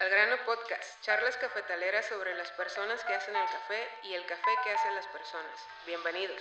Al 0.00 0.08
grano 0.08 0.36
podcast, 0.46 1.04
charlas 1.04 1.36
cafetaleras 1.36 2.06
sobre 2.06 2.34
las 2.34 2.50
personas 2.52 3.04
que 3.04 3.12
hacen 3.12 3.34
el 3.36 3.44
café 3.44 4.08
y 4.08 4.14
el 4.14 4.22
café 4.22 4.50
que 4.64 4.70
hacen 4.70 4.94
las 4.94 5.06
personas. 5.08 5.52
Bienvenidos. 5.86 6.40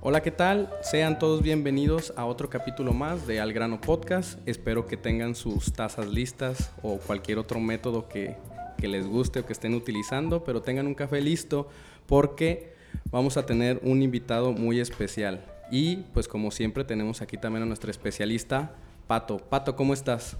Hola, 0.00 0.20
¿qué 0.20 0.32
tal? 0.32 0.76
Sean 0.82 1.20
todos 1.20 1.42
bienvenidos 1.42 2.12
a 2.16 2.24
otro 2.24 2.50
capítulo 2.50 2.92
más 2.92 3.24
de 3.28 3.38
Al 3.38 3.52
grano 3.52 3.80
podcast. 3.80 4.40
Espero 4.48 4.88
que 4.88 4.96
tengan 4.96 5.36
sus 5.36 5.72
tazas 5.72 6.08
listas 6.08 6.72
o 6.82 6.98
cualquier 6.98 7.38
otro 7.38 7.60
método 7.60 8.08
que, 8.08 8.36
que 8.76 8.88
les 8.88 9.06
guste 9.06 9.38
o 9.38 9.46
que 9.46 9.52
estén 9.52 9.74
utilizando, 9.74 10.42
pero 10.42 10.60
tengan 10.60 10.88
un 10.88 10.96
café 10.96 11.20
listo 11.20 11.70
porque 12.08 12.74
vamos 13.12 13.36
a 13.36 13.46
tener 13.46 13.78
un 13.84 14.02
invitado 14.02 14.50
muy 14.50 14.80
especial. 14.80 15.44
Y 15.70 15.98
pues 16.12 16.26
como 16.26 16.50
siempre 16.50 16.82
tenemos 16.82 17.22
aquí 17.22 17.38
también 17.38 17.62
a 17.62 17.66
nuestra 17.66 17.92
especialista, 17.92 18.72
Pato. 19.06 19.38
Pato, 19.38 19.76
¿cómo 19.76 19.94
estás? 19.94 20.36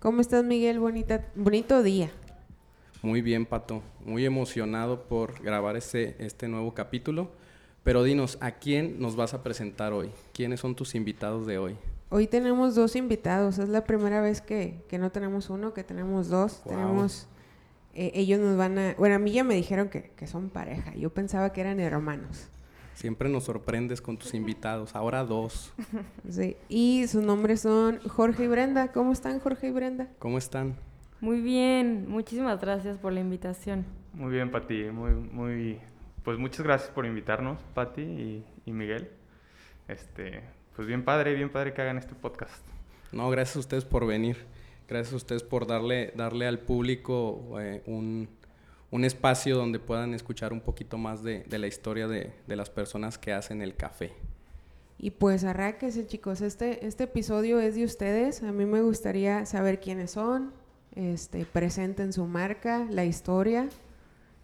¿Cómo 0.00 0.20
estás, 0.20 0.44
Miguel? 0.44 0.78
Bonita, 0.78 1.26
bonito 1.34 1.82
día. 1.82 2.08
Muy 3.02 3.20
bien, 3.20 3.44
Pato. 3.46 3.82
Muy 4.04 4.24
emocionado 4.24 5.08
por 5.08 5.42
grabar 5.42 5.76
este, 5.76 6.14
este 6.24 6.46
nuevo 6.46 6.72
capítulo. 6.72 7.32
Pero 7.82 8.04
dinos, 8.04 8.38
¿a 8.40 8.52
quién 8.52 9.00
nos 9.00 9.16
vas 9.16 9.34
a 9.34 9.42
presentar 9.42 9.92
hoy? 9.92 10.12
¿Quiénes 10.32 10.60
son 10.60 10.76
tus 10.76 10.94
invitados 10.94 11.48
de 11.48 11.58
hoy? 11.58 11.76
Hoy 12.10 12.28
tenemos 12.28 12.76
dos 12.76 12.94
invitados. 12.94 13.58
Es 13.58 13.68
la 13.70 13.82
primera 13.82 14.20
vez 14.20 14.40
que, 14.40 14.84
que 14.88 14.98
no 14.98 15.10
tenemos 15.10 15.50
uno, 15.50 15.74
que 15.74 15.82
tenemos 15.82 16.28
dos. 16.28 16.62
Wow. 16.64 16.74
Tenemos... 16.74 17.26
eh, 17.94 18.12
ellos 18.14 18.38
nos 18.38 18.56
van 18.56 18.78
a... 18.78 18.94
Bueno, 18.98 19.16
a 19.16 19.18
mí 19.18 19.32
ya 19.32 19.42
me 19.42 19.56
dijeron 19.56 19.88
que, 19.88 20.10
que 20.10 20.28
son 20.28 20.48
pareja. 20.48 20.94
Yo 20.94 21.10
pensaba 21.10 21.52
que 21.52 21.60
eran 21.60 21.80
hermanos. 21.80 22.46
Siempre 22.98 23.28
nos 23.28 23.44
sorprendes 23.44 24.02
con 24.02 24.16
tus 24.16 24.34
invitados. 24.34 24.96
Ahora 24.96 25.22
dos. 25.22 25.72
Sí. 26.28 26.56
Y 26.68 27.06
sus 27.06 27.22
nombres 27.22 27.60
son 27.60 28.00
Jorge 28.00 28.42
y 28.42 28.46
Brenda. 28.48 28.90
¿Cómo 28.90 29.12
están, 29.12 29.38
Jorge 29.38 29.68
y 29.68 29.70
Brenda? 29.70 30.08
¿Cómo 30.18 30.36
están? 30.36 30.74
Muy 31.20 31.40
bien, 31.40 32.08
muchísimas 32.08 32.60
gracias 32.60 32.98
por 32.98 33.12
la 33.12 33.20
invitación. 33.20 33.86
Muy 34.14 34.32
bien, 34.32 34.50
Pati. 34.50 34.90
Muy, 34.90 35.12
muy, 35.12 35.78
pues 36.24 36.38
muchas 36.40 36.66
gracias 36.66 36.90
por 36.90 37.06
invitarnos, 37.06 37.60
Pati 37.72 38.02
y, 38.02 38.44
y 38.66 38.72
Miguel. 38.72 39.08
Este, 39.86 40.42
pues 40.74 40.88
bien 40.88 41.04
padre, 41.04 41.34
bien 41.34 41.50
padre 41.50 41.74
que 41.74 41.82
hagan 41.82 41.98
este 41.98 42.16
podcast. 42.16 42.66
No, 43.12 43.30
gracias 43.30 43.58
a 43.58 43.60
ustedes 43.60 43.84
por 43.84 44.08
venir. 44.08 44.38
Gracias 44.88 45.12
a 45.12 45.16
ustedes 45.18 45.44
por 45.44 45.68
darle, 45.68 46.12
darle 46.16 46.48
al 46.48 46.58
público 46.58 47.60
eh, 47.60 47.80
un, 47.86 48.28
un 48.90 49.04
espacio 49.04 49.56
donde 49.56 49.78
puedan 49.78 50.14
escuchar 50.14 50.52
un 50.52 50.60
poquito 50.60 50.96
más 50.98 51.22
de, 51.22 51.44
de 51.44 51.58
la 51.58 51.66
historia 51.66 52.08
de, 52.08 52.32
de 52.46 52.56
las 52.56 52.70
personas 52.70 53.18
que 53.18 53.32
hacen 53.32 53.60
el 53.62 53.74
café. 53.76 54.12
Y 54.98 55.10
pues 55.12 55.44
arráquense, 55.44 56.06
chicos. 56.06 56.40
Este, 56.40 56.86
este 56.86 57.04
episodio 57.04 57.60
es 57.60 57.74
de 57.76 57.84
ustedes. 57.84 58.42
A 58.42 58.50
mí 58.50 58.64
me 58.66 58.80
gustaría 58.82 59.46
saber 59.46 59.78
quiénes 59.80 60.12
son. 60.12 60.52
Este, 60.96 61.44
presenten 61.44 62.12
su 62.12 62.26
marca, 62.26 62.86
la 62.90 63.04
historia. 63.04 63.68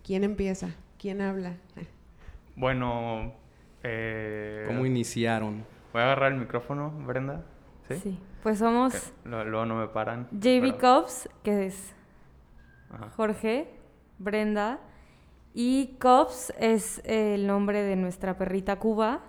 ¿Quién 0.04 0.22
empieza? 0.24 0.68
¿Quién 0.98 1.20
habla? 1.20 1.56
Bueno, 2.56 3.32
eh, 3.82 4.64
¿Cómo 4.68 4.86
iniciaron? 4.86 5.64
voy 5.92 6.02
a 6.02 6.04
agarrar 6.04 6.32
el 6.32 6.38
micrófono, 6.38 6.92
Brenda. 7.04 7.44
¿Sí? 8.00 8.16
Pues 8.44 8.60
somos 8.60 8.94
Ok, 8.94 9.02
lo- 9.26 9.44
Luego 9.44 9.66
no 9.66 9.74
me 9.74 9.88
paran. 9.88 10.28
JB. 10.30 10.78
Cops, 10.78 11.28
que 11.42 11.66
es 11.66 11.92
Ajá. 12.90 13.10
Jorge, 13.16 13.68
Brenda, 14.18 14.80
y 15.54 15.96
Cops 16.00 16.52
es 16.58 17.00
el 17.04 17.46
nombre 17.46 17.82
de 17.82 17.96
nuestra 17.96 18.36
perrita 18.36 18.76
Cuba. 18.76 19.20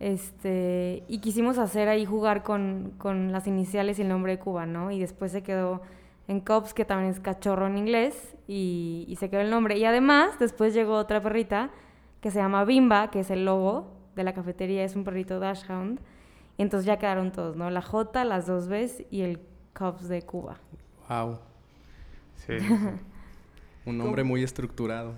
Este, 0.00 1.04
y 1.08 1.18
quisimos 1.18 1.58
hacer 1.58 1.88
ahí 1.88 2.04
jugar 2.04 2.42
con, 2.42 2.92
con 2.98 3.32
las 3.32 3.46
iniciales 3.46 3.98
y 3.98 4.02
el 4.02 4.08
nombre 4.08 4.32
de 4.32 4.38
Cuba, 4.38 4.66
¿no? 4.66 4.90
Y 4.90 5.00
después 5.00 5.32
se 5.32 5.42
quedó 5.42 5.82
en 6.28 6.40
Cops, 6.40 6.74
que 6.74 6.84
también 6.84 7.10
es 7.10 7.20
cachorro 7.20 7.66
en 7.66 7.78
inglés, 7.78 8.36
y, 8.46 9.06
y 9.08 9.16
se 9.16 9.28
quedó 9.30 9.40
el 9.40 9.50
nombre. 9.50 9.76
Y 9.78 9.84
además, 9.84 10.38
después 10.38 10.74
llegó 10.74 10.96
otra 10.96 11.20
perrita 11.20 11.70
que 12.20 12.30
se 12.30 12.38
llama 12.38 12.64
Bimba, 12.64 13.10
que 13.10 13.20
es 13.20 13.30
el 13.30 13.44
logo 13.44 13.92
de 14.14 14.24
la 14.24 14.34
cafetería, 14.34 14.84
es 14.84 14.96
un 14.96 15.04
perrito 15.04 15.40
Dashhound. 15.40 16.00
Y 16.56 16.62
entonces 16.62 16.86
ya 16.86 16.98
quedaron 16.98 17.32
todos, 17.32 17.56
¿no? 17.56 17.68
La 17.70 17.82
J, 17.82 18.24
las 18.24 18.46
dos 18.46 18.68
Bs 18.68 19.04
y 19.10 19.22
el 19.22 19.40
Cops 19.72 20.08
de 20.08 20.22
Cuba. 20.22 20.58
Wow, 21.08 21.38
Sí, 22.36 22.54
sí, 23.84 23.90
un 23.90 23.98
nombre 23.98 24.24
muy 24.24 24.42
estructurado. 24.42 25.14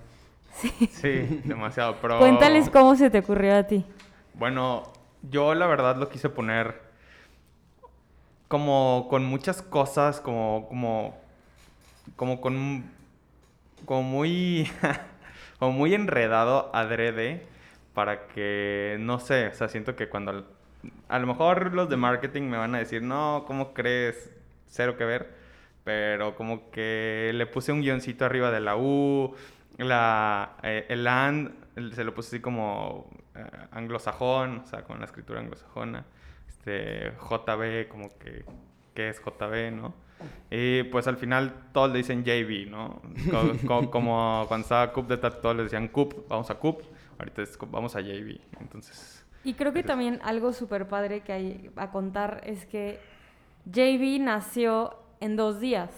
sí, 0.91 1.41
demasiado. 1.45 1.97
Pero, 2.01 2.19
Cuéntales 2.19 2.71
cómo 2.71 2.97
se 2.97 3.11
te 3.11 3.21
ocurrió 3.21 3.57
a 3.57 3.65
ti. 3.65 3.85
Bueno, 4.35 4.93
yo 5.23 5.55
la 5.55 5.67
verdad 5.67 5.97
lo 5.97 6.09
quise 6.09 6.29
poner 6.29 6.87
como 8.49 9.07
con 9.11 9.25
muchas 9.25 9.63
cosas, 9.63 10.21
como, 10.21 10.67
como, 10.69 11.19
como 12.17 12.41
con, 12.41 12.85
como 13.85 14.03
muy, 14.03 14.71
como 15.59 15.73
muy 15.73 15.95
enredado 15.95 16.71
adrede 16.75 17.47
para 17.95 18.29
que, 18.29 18.99
no 19.01 19.19
sé, 19.19 19.49
o 19.49 19.55
sea, 19.55 19.69
siento 19.69 19.97
que 19.97 20.09
cuando, 20.09 20.47
a 21.09 21.19
lo 21.19 21.27
mejor 21.27 21.73
los 21.75 21.89
de 21.89 21.97
marketing 21.97 22.43
me 22.43 22.59
van 22.59 22.75
a 22.75 22.79
decir, 22.79 23.03
no, 23.03 23.45
¿cómo 23.47 23.73
crees? 23.73 24.31
Cero 24.67 24.97
que 24.97 25.05
ver, 25.05 25.36
pero 25.87 26.35
como 26.35 26.69
que 26.73 27.31
le 27.33 27.47
puse 27.47 27.71
un 27.71 27.81
guioncito 27.81 28.25
arriba 28.25 28.51
de 28.51 28.59
la 28.59 28.77
U, 28.77 29.33
la, 29.79 30.57
eh, 30.65 30.85
el 30.89 31.07
and, 31.07 31.55
se 31.95 32.03
lo 32.03 32.13
puse 32.13 32.29
así 32.37 32.41
como 32.41 33.09
eh, 33.37 33.45
anglosajón, 33.71 34.63
o 34.65 34.67
sea, 34.67 34.83
con 34.83 34.99
la 34.99 35.05
escritura 35.05 35.39
anglosajona. 35.39 36.05
Este, 36.49 37.13
JB, 37.13 37.87
como 37.89 38.09
que, 38.19 38.45
¿qué 38.95 39.11
es 39.11 39.21
JB, 39.23 39.71
no? 39.77 39.95
Y 40.51 40.83
pues 40.85 41.07
al 41.07 41.19
final 41.19 41.69
todos 41.73 41.93
le 41.93 41.99
dicen 41.99 42.25
JB, 42.25 42.69
¿no? 42.69 43.01
Co- 43.31 43.53
co- 43.69 43.91
como 43.91 44.45
cuando 44.49 44.65
estaba 44.65 44.93
Cup 44.93 45.07
de 45.07 45.19
Tat, 45.19 45.41
todos 45.41 45.55
le 45.55 45.63
decían 45.63 45.87
Cup, 45.87 46.25
vamos 46.29 46.51
a 46.51 46.57
Cup, 46.57 46.83
ahorita 47.21 47.43
es 47.43 47.57
Cup, 47.57 47.71
vamos 47.71 47.95
a 47.95 48.01
JB. 48.01 48.41
Entonces, 48.61 49.25
Y 49.45 49.55
creo 49.55 49.73
que 49.73 49.85
también 49.85 50.19
algo 50.25 50.53
súper 50.53 50.89
padre 50.89 51.21
que 51.21 51.33
hay 51.33 51.71
a 51.77 51.93
contar 51.93 52.41
es 52.45 52.67
que 52.67 52.99
JB 53.67 54.21
nació 54.21 54.97
en 55.21 55.37
dos 55.37 55.61
días. 55.61 55.91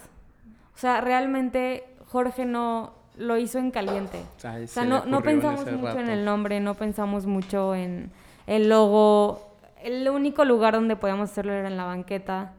O 0.75 0.79
sea, 0.79 1.01
realmente 1.01 1.85
Jorge 2.07 2.45
no 2.45 2.95
lo 3.17 3.37
hizo 3.37 3.59
en 3.59 3.71
caliente. 3.71 4.19
O 4.37 4.41
sea, 4.41 4.83
O 4.83 4.85
no, 4.85 5.05
no 5.05 5.19
en 5.19 5.23
pensamos 5.25 5.63
ese 5.63 5.73
mucho 5.73 5.91
en 5.93 6.07
rato. 6.07 6.13
el 6.13 6.25
nombre, 6.25 6.61
no 6.61 6.75
pensamos 6.75 7.27
mucho 7.27 7.75
en 7.75 8.13
el 8.47 8.69
logo. 8.69 9.57
El 9.83 10.09
único 10.09 10.45
lugar 10.45 10.75
donde 10.75 10.97
podíamos 10.97 11.31
hacerlo 11.31 11.53
era 11.53 11.69
en 11.69 11.77
la 11.77 11.85
banqueta. 11.85 12.53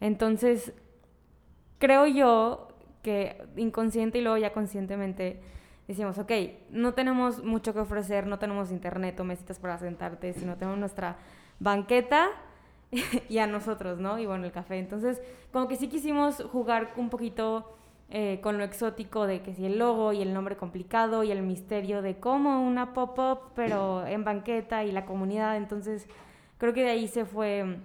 Entonces, 0.00 0.72
creo 1.78 2.06
yo 2.06 2.68
que 3.02 3.42
inconsciente 3.56 4.18
y 4.18 4.22
luego 4.22 4.38
ya 4.38 4.52
conscientemente 4.52 5.40
decimos, 5.88 6.18
ok, 6.18 6.30
no 6.70 6.94
tenemos 6.94 7.42
mucho 7.42 7.72
que 7.72 7.80
ofrecer, 7.80 8.26
no 8.26 8.38
tenemos 8.38 8.70
internet 8.70 9.18
o 9.20 9.24
mesitas 9.24 9.58
para 9.58 9.78
sentarte, 9.78 10.32
sino 10.32 10.56
tenemos 10.56 10.78
nuestra 10.78 11.16
banqueta 11.58 12.28
y 13.28 13.38
a 13.38 13.46
nosotros, 13.46 13.98
¿no? 13.98 14.18
Y 14.18 14.26
bueno, 14.26 14.44
el 14.46 14.52
café. 14.52 14.78
Entonces, 14.78 15.20
como 15.52 15.68
que 15.68 15.76
sí 15.76 15.88
quisimos 15.88 16.42
jugar 16.52 16.92
un 16.96 17.10
poquito 17.10 17.74
eh, 18.10 18.40
con 18.42 18.56
lo 18.56 18.64
exótico 18.64 19.26
de 19.26 19.42
que 19.42 19.54
si 19.54 19.66
el 19.66 19.78
logo 19.78 20.12
y 20.14 20.22
el 20.22 20.32
nombre 20.32 20.56
complicado 20.56 21.24
y 21.24 21.30
el 21.30 21.42
misterio 21.42 22.00
de 22.00 22.18
cómo 22.18 22.66
una 22.66 22.94
pop-up, 22.94 23.52
pero 23.54 24.06
en 24.06 24.24
banqueta 24.24 24.84
y 24.84 24.92
la 24.92 25.04
comunidad. 25.04 25.56
Entonces, 25.56 26.06
creo 26.56 26.72
que 26.72 26.82
de 26.84 26.90
ahí 26.90 27.08
se 27.08 27.24
fue 27.26 27.78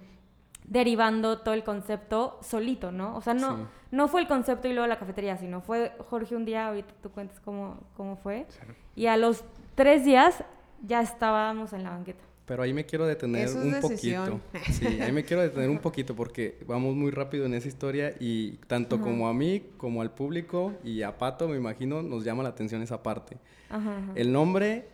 derivando 0.66 1.40
todo 1.40 1.54
el 1.54 1.64
concepto 1.66 2.38
solito, 2.42 2.92
¿no? 2.94 3.18
O 3.18 3.22
sea, 3.22 3.34
no, 3.34 3.58
Sí. 3.58 3.64
no 3.92 4.08
fue 4.08 4.22
el 4.22 4.28
concepto 4.28 4.70
y 4.70 4.74
luego 4.74 4.88
la 4.88 4.98
cafetería, 4.98 5.36
sino 5.38 5.60
fue 5.60 5.92
Jorge 6.10 6.38
un 6.38 6.46
día, 6.46 6.68
ahorita 6.68 6.94
tú 7.02 7.12
cuentas 7.12 7.42
cómo, 7.42 7.80
cómo 7.98 8.16
fue. 8.16 8.48
Y 8.96 9.08
a 9.08 9.18
los 9.18 9.44
tres 9.76 10.06
días 10.06 10.44
ya 10.82 11.02
estábamos 11.02 11.74
en 11.74 11.84
la 11.84 11.90
banqueta. 11.90 12.24
Pero 12.46 12.64
ahí 12.64 12.74
me 12.74 12.86
quiero 12.86 13.06
detener 13.06 13.46
Eso 13.46 13.60
es 13.60 13.66
un 13.66 13.72
decisión. 13.72 14.42
poquito. 14.42 14.72
Sí, 14.74 14.86
ahí 15.02 15.12
me 15.12 15.24
quiero 15.24 15.42
detener 15.42 15.70
un 15.70 15.80
poquito 15.80 16.14
porque 16.16 16.58
vamos 16.68 16.94
muy 16.96 17.10
rápido 17.12 17.46
en 17.46 17.54
esa 17.54 17.68
historia 17.70 18.16
y 18.20 18.58
tanto 18.68 19.00
como 19.00 19.30
a 19.30 19.34
mí 19.34 19.64
como 19.78 20.02
al 20.02 20.12
público 20.14 20.74
y 20.84 21.04
a 21.04 21.18
Pato, 21.18 21.48
me 21.48 21.56
imagino, 21.56 22.02
nos 22.02 22.26
llama 22.26 22.44
la 22.44 22.50
atención 22.50 22.82
esa 22.82 23.02
parte. 23.02 23.38
Ajá, 23.70 23.98
ajá. 23.98 24.12
El 24.16 24.34
nombre 24.34 24.88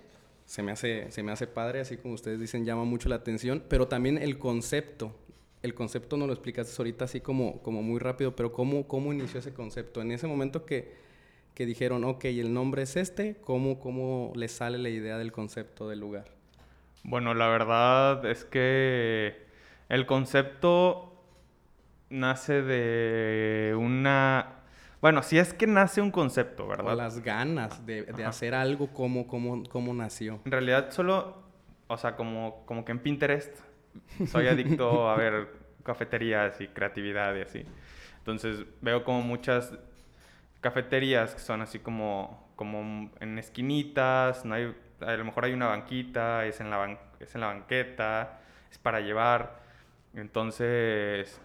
se 0.46 0.62
me 0.62 0.72
hace 0.72 1.12
se 1.12 1.24
me 1.24 1.32
hace 1.32 1.48
padre, 1.48 1.80
así 1.80 1.98
como 1.98 2.14
ustedes 2.14 2.40
dicen, 2.40 2.66
llama 2.66 2.84
mucho 2.84 3.10
la 3.10 3.16
atención, 3.16 3.64
pero 3.68 3.88
también 3.88 4.18
el 4.20 4.38
concepto. 4.38 5.16
El 5.62 5.74
concepto 5.74 6.18
no 6.18 6.26
lo 6.28 6.34
explicaste 6.34 6.74
ahorita 6.78 7.06
así 7.06 7.20
como, 7.20 7.62
como 7.64 7.82
muy 7.82 8.00
rápido, 8.00 8.36
pero 8.36 8.54
¿cómo, 8.54 8.88
¿cómo 8.88 9.12
inició 9.12 9.40
ese 9.40 9.54
concepto? 9.54 10.02
En 10.02 10.12
ese 10.12 10.26
momento 10.26 10.66
que, 10.66 10.94
que 11.54 11.66
dijeron, 11.66 12.04
ok, 12.06 12.26
el 12.26 12.54
nombre 12.54 12.84
es 12.84 12.96
este, 12.96 13.36
¿cómo, 13.42 13.80
¿cómo 13.80 14.32
les 14.36 14.52
sale 14.54 14.78
la 14.78 14.90
idea 14.90 15.18
del 15.18 15.32
concepto 15.34 15.90
del 15.90 16.00
lugar? 16.00 16.39
Bueno, 17.04 17.34
la 17.34 17.48
verdad 17.48 18.26
es 18.26 18.46
que 18.46 19.48
el 19.90 20.06
concepto 20.06 21.24
nace 22.10 22.62
de 22.62 23.76
una... 23.76 24.56
Bueno, 25.02 25.24
si 25.24 25.38
es 25.38 25.54
que 25.54 25.66
nace 25.66 26.02
un 26.02 26.12
concepto, 26.12 26.66
O 26.66 26.68
¿verdad? 26.68 26.96
las 26.96 27.24
ganas 27.24 27.86
de, 27.86 28.06
hacer 28.26 28.54
algo, 28.54 28.88
¿cómo, 28.88 29.28
cómo, 29.28 29.64
cómo 29.70 29.94
nació? 29.94 30.42
En 30.44 30.52
realidad 30.52 30.92
solo, 30.92 31.42
o 31.88 31.98
sea, 31.98 32.16
como, 32.16 32.66
como 32.66 32.84
que 32.84 32.92
en 32.92 33.00
Pinterest 33.00 33.58
soy 34.28 34.48
adicto 34.48 35.10
a 35.10 35.16
ver 35.16 35.48
cafeterías 35.84 36.60
y 36.60 36.68
creatividad 36.68 37.36
y 37.36 37.42
así. 37.42 37.66
Entonces 38.18 38.66
veo 38.82 39.04
como 39.04 39.22
muchas 39.22 39.74
cafeterías 40.62 41.34
que 41.34 41.40
son 41.40 41.62
así 41.62 41.80
como, 41.80 42.52
como 42.56 43.10
en 43.20 43.40
esquinitas, 43.40 44.44
no 44.44 44.56
hay, 44.56 44.76
a 45.02 45.12
lo 45.14 45.26
mejor 45.26 45.46
hay 45.46 45.54
una 45.54 45.68
banquita, 45.68 46.46
es 46.46 46.60
en, 46.60 46.70
la 46.70 46.98
es 47.20 47.36
en 47.36 47.42
la 47.42 47.48
banqueta, 47.48 48.40
es 48.72 48.78
para 48.78 49.00
llevar. 49.00 49.60
Entonces, 50.14 51.40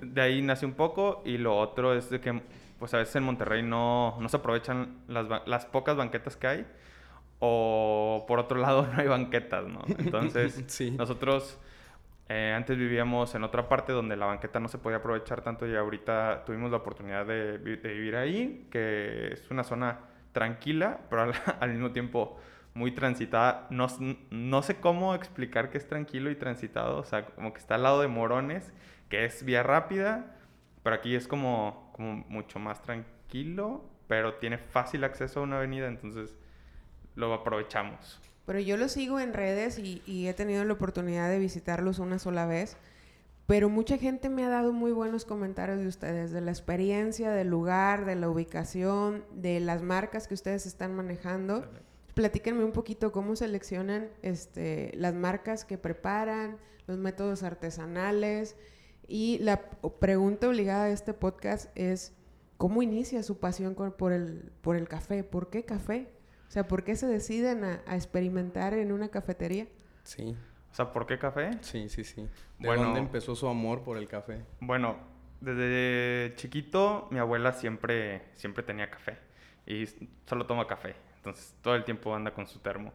de 0.00 0.20
ahí 0.20 0.42
nace 0.42 0.66
un 0.66 0.74
poco 0.74 1.22
y 1.24 1.38
lo 1.38 1.56
otro 1.56 1.94
es 1.94 2.10
de 2.10 2.20
que 2.20 2.40
pues 2.78 2.92
a 2.92 2.98
veces 2.98 3.16
en 3.16 3.24
Monterrey 3.24 3.62
no, 3.62 4.16
no 4.20 4.28
se 4.28 4.36
aprovechan 4.36 4.98
las, 5.08 5.26
las 5.46 5.64
pocas 5.64 5.96
banquetas 5.96 6.36
que 6.36 6.46
hay 6.46 6.66
o 7.38 8.24
por 8.26 8.38
otro 8.38 8.58
lado 8.58 8.86
no 8.92 9.00
hay 9.00 9.08
banquetas, 9.08 9.66
¿no? 9.66 9.82
Entonces, 9.98 10.80
nosotros 10.96 11.58
eh, 12.28 12.52
antes 12.56 12.76
vivíamos 12.76 13.34
en 13.34 13.44
otra 13.44 13.68
parte 13.68 13.92
donde 13.92 14.16
la 14.16 14.26
banqueta 14.26 14.58
no 14.58 14.68
se 14.68 14.78
podía 14.78 14.98
aprovechar 14.98 15.42
tanto 15.42 15.66
y 15.66 15.76
ahorita 15.76 16.44
tuvimos 16.44 16.70
la 16.70 16.78
oportunidad 16.78 17.26
de, 17.26 17.58
vivir 17.58 18.16
ahí, 18.16 18.66
que 18.70 19.32
es 19.32 19.50
una 19.50 19.64
zona 19.64 20.00
tranquila, 20.32 21.00
pero 21.08 21.32
al, 21.60 21.70
mismo 21.70 21.92
tiempo 21.92 22.38
muy 22.76 22.92
transitada. 22.92 23.66
No, 23.70 23.86
no, 24.30 24.62
sé 24.62 24.76
cómo 24.76 25.14
explicar 25.14 25.70
que 25.70 25.78
es 25.78 25.88
tranquilo 25.88 26.30
y 26.30 26.36
transitado, 26.36 26.98
o 26.98 27.04
sea, 27.04 27.24
como 27.26 27.52
que 27.52 27.58
está 27.58 27.76
al 27.76 27.82
lado 27.82 28.02
de 28.02 28.08
Morones, 28.08 28.70
que 29.08 29.24
es 29.24 29.42
vía 29.44 29.62
rápida, 29.62 30.36
pero 30.82 30.96
aquí 30.96 31.14
es 31.14 31.26
como, 31.26 31.90
como 31.94 32.24
mucho 32.28 32.58
más 32.58 32.82
tranquilo, 32.82 33.88
pero 34.08 34.34
tiene 34.34 34.58
fácil 34.58 35.04
acceso 35.04 35.40
a 35.40 35.42
una 35.44 35.56
avenida, 35.56 35.88
entonces 35.88 36.36
lo 37.14 37.32
aprovechamos. 37.32 38.20
Pero 38.44 38.60
yo 38.60 38.76
lo 38.76 38.88
sigo 38.88 39.18
en 39.20 39.32
redes 39.32 39.78
y, 39.78 40.28
he 40.28 40.34
tenido 40.34 40.62
la 40.64 40.74
oportunidad 40.74 41.30
de 41.30 41.38
visitarlos 41.38 41.98
una 41.98 42.18
sola 42.18 42.46
vez. 42.46 42.76
Pero 43.46 43.70
mucha 43.70 43.96
gente 43.96 44.28
me 44.28 44.44
ha 44.44 44.48
dado 44.48 44.72
muy 44.72 44.92
buenos 44.92 45.24
comentarios 45.24 45.78
de 45.78 45.86
ustedes, 45.86 46.30
de 46.32 46.40
la 46.40 46.50
experiencia, 46.50 47.30
del 47.30 47.48
lugar, 47.48 48.04
de 48.04 48.16
la 48.16 48.28
ubicación, 48.28 49.24
de 49.32 49.60
las 49.60 49.82
marcas 49.82 50.28
que 50.28 50.34
ustedes 50.34 50.66
están 50.66 50.94
manejando. 50.94 51.64
Platíquenme 52.16 52.64
un 52.64 52.72
poquito 52.72 53.12
cómo 53.12 53.36
seleccionan 53.36 54.08
este, 54.22 54.90
las 54.96 55.12
marcas 55.12 55.66
que 55.66 55.76
preparan, 55.76 56.56
los 56.86 56.96
métodos 56.96 57.42
artesanales. 57.42 58.56
Y 59.06 59.36
la 59.40 59.68
pregunta 60.00 60.48
obligada 60.48 60.86
de 60.86 60.94
este 60.94 61.12
podcast 61.12 61.70
es, 61.74 62.16
¿cómo 62.56 62.80
inicia 62.80 63.22
su 63.22 63.38
pasión 63.38 63.74
por, 63.74 64.14
el, 64.14 64.50
por 64.62 64.76
el 64.76 64.88
café? 64.88 65.24
¿Por 65.24 65.50
qué 65.50 65.66
café? 65.66 66.08
O 66.48 66.50
sea, 66.50 66.66
¿por 66.66 66.84
qué 66.84 66.96
se 66.96 67.06
deciden 67.06 67.64
a, 67.64 67.82
experimentar 67.94 68.72
en 68.72 68.92
una 68.92 69.10
cafetería? 69.10 69.66
Sí. 70.02 70.34
O 70.72 70.74
sea, 70.74 70.94
¿por 70.94 71.06
qué 71.06 71.18
café? 71.18 71.50
Sí, 71.60 71.90
sí, 71.90 72.02
sí. 72.02 72.26
¿De 72.58 72.74
dónde 72.74 72.98
empezó 72.98 73.36
su 73.36 73.46
amor 73.46 73.82
por 73.82 73.98
el 73.98 74.08
café? 74.08 74.42
Bueno, 74.60 74.96
desde 75.42 76.34
chiquito 76.36 77.08
mi 77.10 77.18
abuela 77.18 77.52
siempre, 77.52 78.22
siempre 78.32 78.62
tenía 78.62 78.88
café 78.88 79.18
y 79.66 79.84
solo 80.24 80.46
toma 80.46 80.66
café. 80.66 80.96
Entonces 81.26 81.56
todo 81.62 81.74
el 81.74 81.84
tiempo 81.84 82.14
anda 82.14 82.32
con 82.32 82.46
su 82.46 82.60
termo. 82.60 82.92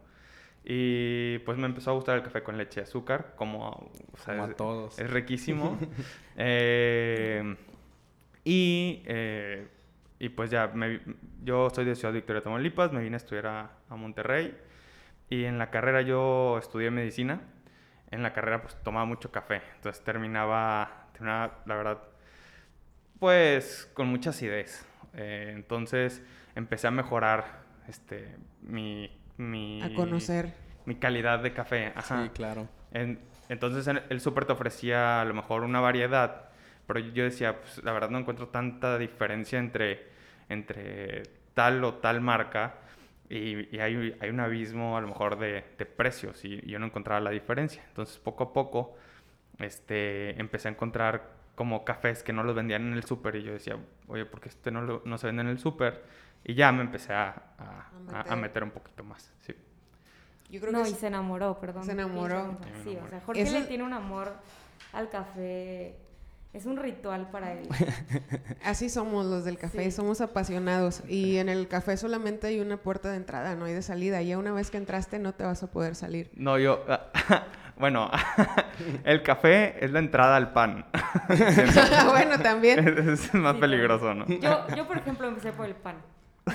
Y 0.63 1.39
pues 1.39 1.57
me 1.57 1.65
empezó 1.65 1.91
a 1.91 1.93
gustar 1.93 2.17
el 2.17 2.23
café 2.23 2.43
con 2.43 2.57
leche 2.57 2.81
y 2.81 2.83
azúcar, 2.83 3.33
como, 3.35 3.91
a 4.27 4.47
todos. 4.55 4.97
Es 4.99 5.09
riquísimo. 5.09 5.77
Eh, 6.37 7.55
y 8.43 9.03
eh, 9.05 9.67
y 10.21 10.29
pues 10.29 10.51
ya, 10.51 10.67
me, 10.67 11.01
yo 11.43 11.71
soy 11.71 11.83
de 11.83 11.95
Ciudad 11.95 12.13
Victoria, 12.13 12.43
Tamaulipas, 12.43 12.91
me 12.91 13.01
vine 13.01 13.15
a 13.15 13.17
estudiar 13.17 13.47
a, 13.47 13.95
Monterrey. 13.95 14.55
Y 15.31 15.45
en 15.45 15.57
la 15.57 15.71
carrera 15.71 16.01
yo 16.01 16.59
estudié 16.59 16.91
medicina. 16.91 17.41
En 18.11 18.21
la 18.21 18.31
carrera 18.31 18.61
pues 18.61 18.75
tomaba 18.83 19.07
mucho 19.07 19.31
café. 19.31 19.63
Entonces 19.77 20.03
terminaba, 20.03 21.07
terminaba 21.13 21.63
la 21.65 21.75
verdad, 21.75 22.03
pues 23.19 23.89
con 23.95 24.09
muchas 24.09 24.39
ideas. 24.43 24.85
Eh, 25.15 25.53
entonces 25.55 26.21
empecé 26.53 26.85
a 26.85 26.91
mejorar 26.91 27.63
este, 27.91 28.35
mi, 28.61 29.11
mi... 29.37 29.81
A 29.81 29.93
conocer. 29.93 30.53
Mi 30.85 30.95
calidad 30.95 31.39
de 31.39 31.53
café. 31.53 31.93
Sí, 32.03 32.29
claro. 32.33 32.67
entonces 33.49 33.87
el 34.09 34.19
súper 34.19 34.45
te 34.45 34.53
ofrecía 34.53 35.21
a 35.21 35.25
lo 35.25 35.35
mejor 35.35 35.63
una 35.63 35.79
variedad, 35.79 36.49
pero 36.87 36.99
yo 36.99 37.23
decía, 37.23 37.61
pues 37.61 37.83
la 37.83 37.91
verdad 37.91 38.09
no 38.09 38.17
encuentro 38.17 38.47
tanta 38.47 38.97
diferencia 38.97 39.59
entre 39.59 40.09
entre 40.51 41.23
tal 41.53 41.83
o 41.83 41.95
tal 41.95 42.21
marca 42.21 42.75
y, 43.29 43.79
hay, 43.79 44.17
hay, 44.19 44.29
un 44.29 44.41
abismo 44.41 44.97
a 44.97 45.01
lo 45.01 45.07
mejor 45.07 45.39
de, 45.39 45.63
de, 45.77 45.85
precios 45.85 46.43
y 46.43 46.69
yo 46.69 46.79
no 46.79 46.87
encontraba 46.87 47.21
la 47.21 47.29
diferencia. 47.29 47.81
Entonces 47.87 48.17
poco 48.17 48.43
a 48.43 48.53
poco 48.53 48.95
este, 49.59 50.37
empecé 50.39 50.67
a 50.67 50.71
encontrar 50.71 51.29
como 51.55 51.85
cafés 51.85 52.23
que 52.23 52.33
no 52.33 52.43
los 52.43 52.55
vendían 52.55 52.87
en 52.87 52.93
el 52.93 53.03
súper 53.05 53.37
y 53.37 53.43
yo 53.43 53.53
decía, 53.53 53.77
oye, 54.07 54.25
¿por 54.25 54.41
qué 54.41 54.49
este 54.49 54.71
no, 54.71 55.01
no 55.05 55.17
se 55.17 55.27
vende 55.27 55.43
en 55.43 55.47
el 55.47 55.59
súper? 55.59 56.03
Y 56.43 56.55
ya 56.55 56.71
me 56.71 56.81
empecé 56.81 57.13
a, 57.13 57.35
a, 58.27 58.35
meter. 58.35 58.63
un 58.63 58.71
poquito 58.71 59.03
más, 59.03 59.31
sí. 59.41 59.53
Yo 60.49 60.59
creo 60.59 60.73
no, 60.73 60.85
y 60.85 60.93
se 60.93 61.07
enamoró, 61.07 61.59
perdón. 61.59 61.85
Se 61.85 61.91
enamoró. 61.91 62.57
Sí, 62.83 62.97
o 62.97 63.07
sea, 63.07 63.21
Jorge 63.21 63.49
le 63.49 63.61
tiene 63.63 63.83
un 63.83 63.93
amor 63.93 64.33
al 64.93 65.09
café 65.09 65.95
es 66.53 66.65
un 66.65 66.75
ritual 66.75 67.29
para 67.31 67.53
él. 67.53 67.67
Así 68.65 68.89
somos 68.89 69.25
los 69.25 69.45
del 69.45 69.57
café, 69.57 69.89
somos 69.89 70.19
apasionados. 70.19 71.01
Y 71.07 71.37
en 71.37 71.47
el 71.47 71.69
café 71.69 71.95
solamente 71.95 72.47
hay 72.47 72.59
una 72.59 72.75
puerta 72.75 73.09
de 73.09 73.17
entrada, 73.17 73.55
no 73.55 73.65
hay 73.65 73.73
de 73.73 73.81
salida. 73.81 74.21
Y 74.21 74.35
una 74.35 74.51
vez 74.51 74.69
que 74.69 74.77
entraste 74.77 75.17
no 75.17 75.33
te 75.33 75.45
vas 75.45 75.63
a 75.63 75.67
poder 75.67 75.95
salir. 75.95 76.29
No, 76.35 76.59
yo... 76.59 76.83
bueno, 77.77 78.11
el 79.05 79.23
café 79.23 79.83
es 79.83 79.91
la 79.91 79.99
entrada 79.99 80.35
al 80.35 80.51
pan. 80.51 80.85
bueno, 82.09 82.37
también. 82.39 82.85
Es, 83.09 83.33
más 83.33 83.55
peligroso, 83.55 84.13
¿no? 84.13 84.27
Yo, 84.27 84.67
yo, 84.75 84.85
por 84.87 84.97
ejemplo, 84.97 85.29
empecé 85.29 85.53
por 85.53 85.65
el 85.65 85.75
pan. 85.75 85.95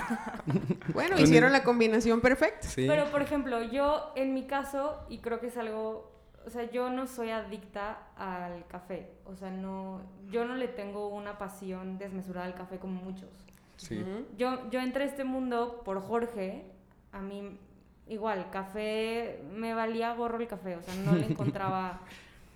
bueno, 0.93 1.19
hicieron 1.19 1.51
la 1.51 1.63
combinación 1.63 2.21
perfecta. 2.21 2.67
Pero, 2.75 3.11
por 3.11 3.21
ejemplo, 3.21 3.63
yo 3.63 4.11
en 4.15 4.33
mi 4.33 4.47
caso, 4.47 5.05
y 5.09 5.19
creo 5.19 5.39
que 5.39 5.47
es 5.47 5.57
algo 5.57 6.17
o 6.47 6.49
sea, 6.49 6.71
yo 6.71 6.89
no 6.89 7.07
soy 7.07 7.29
adicta 7.29 8.07
al 8.15 8.65
café. 8.67 9.11
O 9.25 9.35
sea, 9.35 9.51
no, 9.51 9.99
yo 10.31 10.45
no 10.45 10.55
le 10.55 10.69
tengo 10.69 11.09
una 11.09 11.37
pasión 11.37 11.97
desmesurada 11.97 12.45
al 12.45 12.55
café 12.55 12.77
como 12.77 13.01
muchos. 13.01 13.27
Sí. 13.75 14.01
Yo, 14.37 14.69
yo 14.69 14.79
entré 14.79 15.03
a 15.03 15.07
este 15.07 15.25
mundo 15.25 15.81
por 15.83 16.01
Jorge. 16.01 16.63
A 17.11 17.19
mí, 17.19 17.59
igual, 18.07 18.49
café, 18.49 19.43
me 19.53 19.73
valía 19.73 20.13
gorro 20.13 20.39
el 20.39 20.47
café. 20.47 20.77
O 20.77 20.81
sea, 20.81 20.95
no 20.95 21.11
le 21.11 21.25
encontraba... 21.29 21.99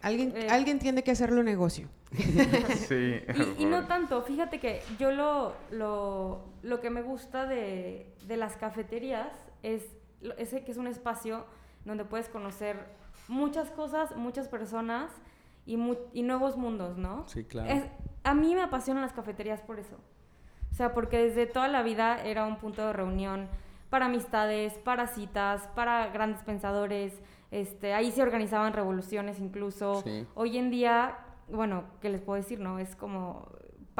Alguien, 0.01 0.34
eh, 0.36 0.48
alguien 0.50 0.79
tiene 0.79 1.03
que 1.03 1.12
hacerlo 1.12 1.43
negocio. 1.43 1.88
sí. 2.88 3.22
Y, 3.58 3.65
no 3.65 3.88
tanto. 3.88 4.22
Fíjate 4.24 4.60
que 4.60 4.81
yo 5.00 5.12
lo, 5.12 5.53
lo, 5.72 6.46
lo 6.63 6.81
que 6.81 6.89
me 6.89 7.01
gusta 7.01 7.46
de, 7.46 8.13
de 8.25 8.38
las 8.38 8.58
cafeterías 8.58 9.29
es 9.63 9.84
ese 10.38 10.63
que 10.63 10.72
es 10.72 10.77
un 10.77 10.88
espacio 10.88 11.46
donde 11.86 12.05
puedes 12.05 12.29
conocer 12.29 12.77
muchas 13.27 13.72
cosas, 13.72 14.15
muchas 14.15 14.48
personas 14.48 15.12
y, 15.65 15.79
y 16.13 16.24
nuevos 16.24 16.58
mundos, 16.58 16.98
¿no? 16.98 17.27
Sí, 17.27 17.43
claro. 17.43 17.89
a 18.24 18.34
mí 18.34 18.55
me 18.55 18.62
apasionan 18.62 19.03
las 19.03 19.13
cafeterías 19.13 19.62
por 19.62 19.79
eso. 19.79 19.98
O 20.72 20.75
sea, 20.75 20.93
porque 20.93 21.17
desde 21.17 21.46
toda 21.46 21.67
la 21.67 21.84
vida 21.84 22.24
era 22.24 22.46
un 22.46 22.58
punto 22.58 22.86
de 22.86 22.93
reunión 22.93 23.48
para 23.89 24.05
amistades, 24.05 24.74
para 24.74 25.08
citas, 25.08 25.67
para 25.75 26.08
grandes 26.08 26.41
pensadores. 26.43 27.13
Este, 27.51 27.93
ahí 27.93 28.12
se 28.12 28.22
organizaban 28.22 28.74
revoluciones 28.74 29.39
incluso. 29.39 30.03
Hoy 30.36 30.58
en 30.58 30.72
día, 30.72 31.17
bueno, 31.50 31.84
¿qué 32.01 32.10
les 32.10 32.22
puedo 32.22 32.38
decir? 32.38 32.60
No, 32.60 32.79
es 32.79 32.96
como 32.96 33.48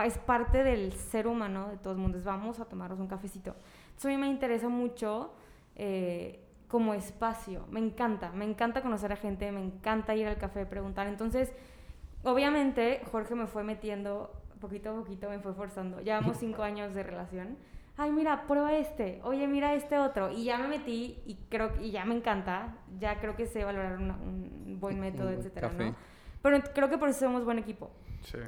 es 0.06 0.18
parte 0.18 0.64
del 0.64 0.94
ser 0.94 1.28
humano 1.28 1.68
de 1.70 1.78
todos 1.78 1.98
mundos. 1.98 2.24
Vamos 2.24 2.60
a 2.60 2.66
tomarnos 2.66 3.00
un 3.00 3.08
cafecito. 3.08 3.56
Entonces 3.90 4.06
a 4.06 4.10
mí 4.10 4.18
me 4.18 4.28
interesa 4.28 4.70
mucho 4.70 5.34
eh, 5.76 6.40
como 6.68 6.94
espacio. 6.94 7.66
Me 7.70 7.80
encanta, 7.80 8.32
me 8.32 8.46
encanta 8.46 8.82
conocer 8.82 9.12
a 9.12 9.16
gente, 9.16 9.52
me 9.52 9.64
encanta 9.64 10.16
ir 10.16 10.28
al 10.28 10.38
café, 10.38 10.66
preguntar. 10.66 11.08
Entonces, 11.08 11.52
obviamente, 12.24 13.02
Jorge 13.12 13.36
me 13.36 13.48
fue 13.48 13.64
metiendo, 13.64 14.32
poquito 14.60 14.92
a 14.92 14.94
poquito 14.96 15.30
me 15.30 15.40
fue 15.40 15.54
forzando. 15.54 16.00
Llevamos 16.02 16.38
cinco 16.38 16.64
años 16.64 16.94
de 16.94 17.04
relación. 17.04 17.58
Ay, 17.98 18.12
mira, 18.12 18.48
prueba 18.48 18.76
este. 18.78 19.20
Oye, 19.24 19.48
mira 19.48 19.74
este 19.76 19.98
otro. 19.98 20.32
Y 20.32 20.46
ya 20.46 20.58
me 20.58 20.68
metí 20.68 21.20
y 21.26 21.36
creo 21.50 21.72
y 21.82 21.92
ya 21.92 22.06
me 22.06 22.16
encanta. 22.16 22.78
Ya 23.00 23.20
creo 23.20 23.36
que 23.36 23.46
sé 23.46 23.64
valorar 23.64 23.98
un 23.98 24.78
buen 24.80 25.00
método, 25.02 25.30
etcétera, 25.30 25.72
¿no? 25.72 25.96
Pero 26.42 26.60
creo 26.74 26.90
que 26.90 26.98
por 26.98 27.10
eso 27.10 27.20
somos 27.20 27.46
buen 27.46 27.60
equipo. 27.60 27.92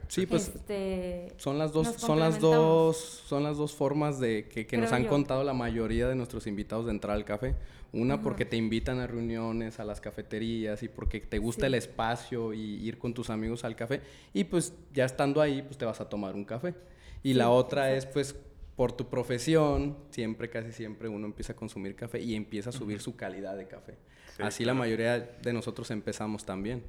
Sí, 0.08 0.26
pues 0.26 0.50
este, 0.50 1.34
son 1.38 1.58
las 1.58 1.74
dos, 1.74 1.88
son 1.98 2.20
las 2.20 2.40
dos, 2.40 3.24
son 3.26 3.44
las 3.44 3.58
dos 3.58 3.74
formas 3.74 4.20
de 4.20 4.48
que, 4.48 4.78
nos 4.78 4.92
han 4.92 5.06
contado 5.06 5.44
la 5.44 5.54
mayoría 5.54 6.08
de 6.08 6.16
nuestros 6.16 6.46
invitados 6.48 6.86
de 6.86 6.92
entrar 6.92 7.16
al 7.16 7.26
café. 7.26 7.56
Una 7.92 8.22
porque 8.22 8.46
te 8.46 8.56
invitan 8.56 9.00
a 9.00 9.08
reuniones, 9.08 9.80
a 9.80 9.86
las 9.86 10.02
cafeterías 10.02 10.82
y 10.82 10.88
porque 10.88 11.20
te 11.20 11.38
gusta 11.38 11.68
el 11.68 11.76
espacio 11.76 12.54
y 12.54 12.60
ir 12.60 12.98
con 12.98 13.14
tus 13.14 13.30
amigos 13.30 13.64
al 13.64 13.76
café. 13.76 14.02
Y 14.34 14.46
pues 14.46 14.74
ya 14.94 15.06
estando 15.06 15.42
ahí, 15.42 15.62
pues 15.62 15.78
te 15.78 15.86
vas 15.86 16.02
a 16.02 16.10
tomar 16.10 16.34
un 16.34 16.46
café. 16.46 16.74
Y 17.22 17.34
la 17.34 17.50
otra 17.50 17.94
es 17.94 18.06
pues 18.06 18.36
por 18.76 18.92
tu 18.92 19.10
profesión, 19.10 19.98
siempre, 20.10 20.50
casi 20.50 20.72
siempre 20.72 21.08
uno 21.08 21.26
empieza 21.26 21.54
a 21.54 21.56
consumir 21.56 21.96
café 21.96 22.20
y 22.22 22.36
empieza 22.36 22.70
a 22.70 22.74
subir 22.74 23.00
su 23.00 23.16
calidad 23.16 23.56
de 23.56 23.68
café. 23.68 23.98
Así 24.40 24.66
la 24.66 24.74
mayoría 24.74 25.20
de 25.20 25.54
nosotros 25.54 25.92
empezamos 25.92 26.46
también. 26.46 26.84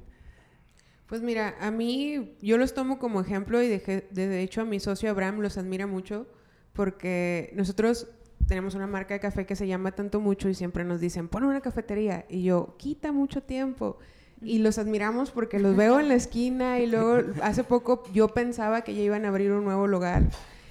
Pues 1.07 1.21
mira, 1.21 1.55
a 1.59 1.69
mí 1.69 2.35
yo 2.41 2.57
los 2.57 2.73
tomo 2.73 2.97
como 2.97 3.21
ejemplo 3.21 3.61
y 3.61 3.67
de, 3.67 4.07
de 4.09 4.41
hecho 4.41 4.61
a 4.61 4.65
mi 4.65 4.79
socio 4.79 5.11
Abraham 5.11 5.39
los 5.41 5.57
admira 5.57 5.85
mucho 5.85 6.25
porque 6.73 7.51
nosotros 7.55 8.07
tenemos 8.47 8.75
una 8.75 8.87
marca 8.87 9.13
de 9.13 9.19
café 9.19 9.45
que 9.45 9.55
se 9.55 9.67
llama 9.67 9.91
tanto 9.91 10.19
mucho 10.19 10.49
y 10.49 10.55
siempre 10.55 10.83
nos 10.83 10.99
dicen, 10.99 11.27
pon 11.27 11.43
una 11.43 11.61
cafetería. 11.61 12.25
Y 12.29 12.43
yo, 12.43 12.75
quita 12.77 13.11
mucho 13.11 13.43
tiempo. 13.43 13.97
Y 14.41 14.59
los 14.59 14.77
admiramos 14.77 15.31
porque 15.31 15.59
los 15.59 15.75
veo 15.75 15.99
en 15.99 16.09
la 16.09 16.15
esquina 16.15 16.79
y 16.79 16.87
luego 16.87 17.23
hace 17.41 17.63
poco 17.63 18.03
yo 18.13 18.27
pensaba 18.29 18.81
que 18.81 18.93
ya 18.93 19.01
iban 19.01 19.25
a 19.25 19.29
abrir 19.29 19.51
un 19.51 19.63
nuevo 19.63 19.87
lugar 19.87 20.23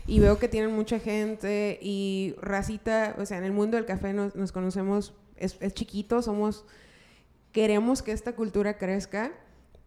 y 0.06 0.20
veo 0.20 0.38
que 0.38 0.48
tienen 0.48 0.72
mucha 0.72 0.98
gente 0.98 1.78
y 1.80 2.34
racita, 2.40 3.16
o 3.18 3.26
sea, 3.26 3.38
en 3.38 3.44
el 3.44 3.52
mundo 3.52 3.76
del 3.76 3.86
café 3.86 4.12
nos, 4.12 4.34
nos 4.36 4.52
conocemos, 4.52 5.14
es, 5.36 5.56
es 5.60 5.74
chiquito, 5.74 6.22
somos, 6.22 6.64
queremos 7.52 8.02
que 8.02 8.12
esta 8.12 8.34
cultura 8.34 8.78
crezca 8.78 9.32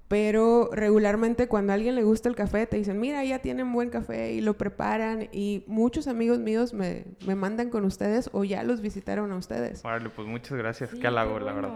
pero 0.07 0.69
regularmente 0.71 1.47
cuando 1.47 1.73
a 1.73 1.75
alguien 1.75 1.95
le 1.95 2.03
gusta 2.03 2.29
el 2.29 2.35
café 2.35 2.65
te 2.65 2.77
dicen, 2.77 2.99
mira, 2.99 3.23
ya 3.25 3.39
tienen 3.39 3.71
buen 3.73 3.89
café 3.89 4.31
y 4.31 4.41
lo 4.41 4.57
preparan 4.57 5.27
y 5.33 5.65
muchos 5.67 6.07
amigos 6.07 6.39
míos 6.39 6.73
me, 6.73 7.05
me 7.25 7.35
mandan 7.35 7.69
con 7.69 7.83
ustedes 7.83 8.29
o 8.31 8.43
ya 8.45 8.63
los 8.63 8.79
visitaron 8.79 9.31
a 9.31 9.35
ustedes. 9.35 9.83
Vale, 9.83 10.09
pues 10.09 10.27
muchas 10.27 10.57
gracias, 10.57 10.91
qué 10.91 11.07
halago, 11.07 11.39
la 11.39 11.53
verdad. 11.53 11.73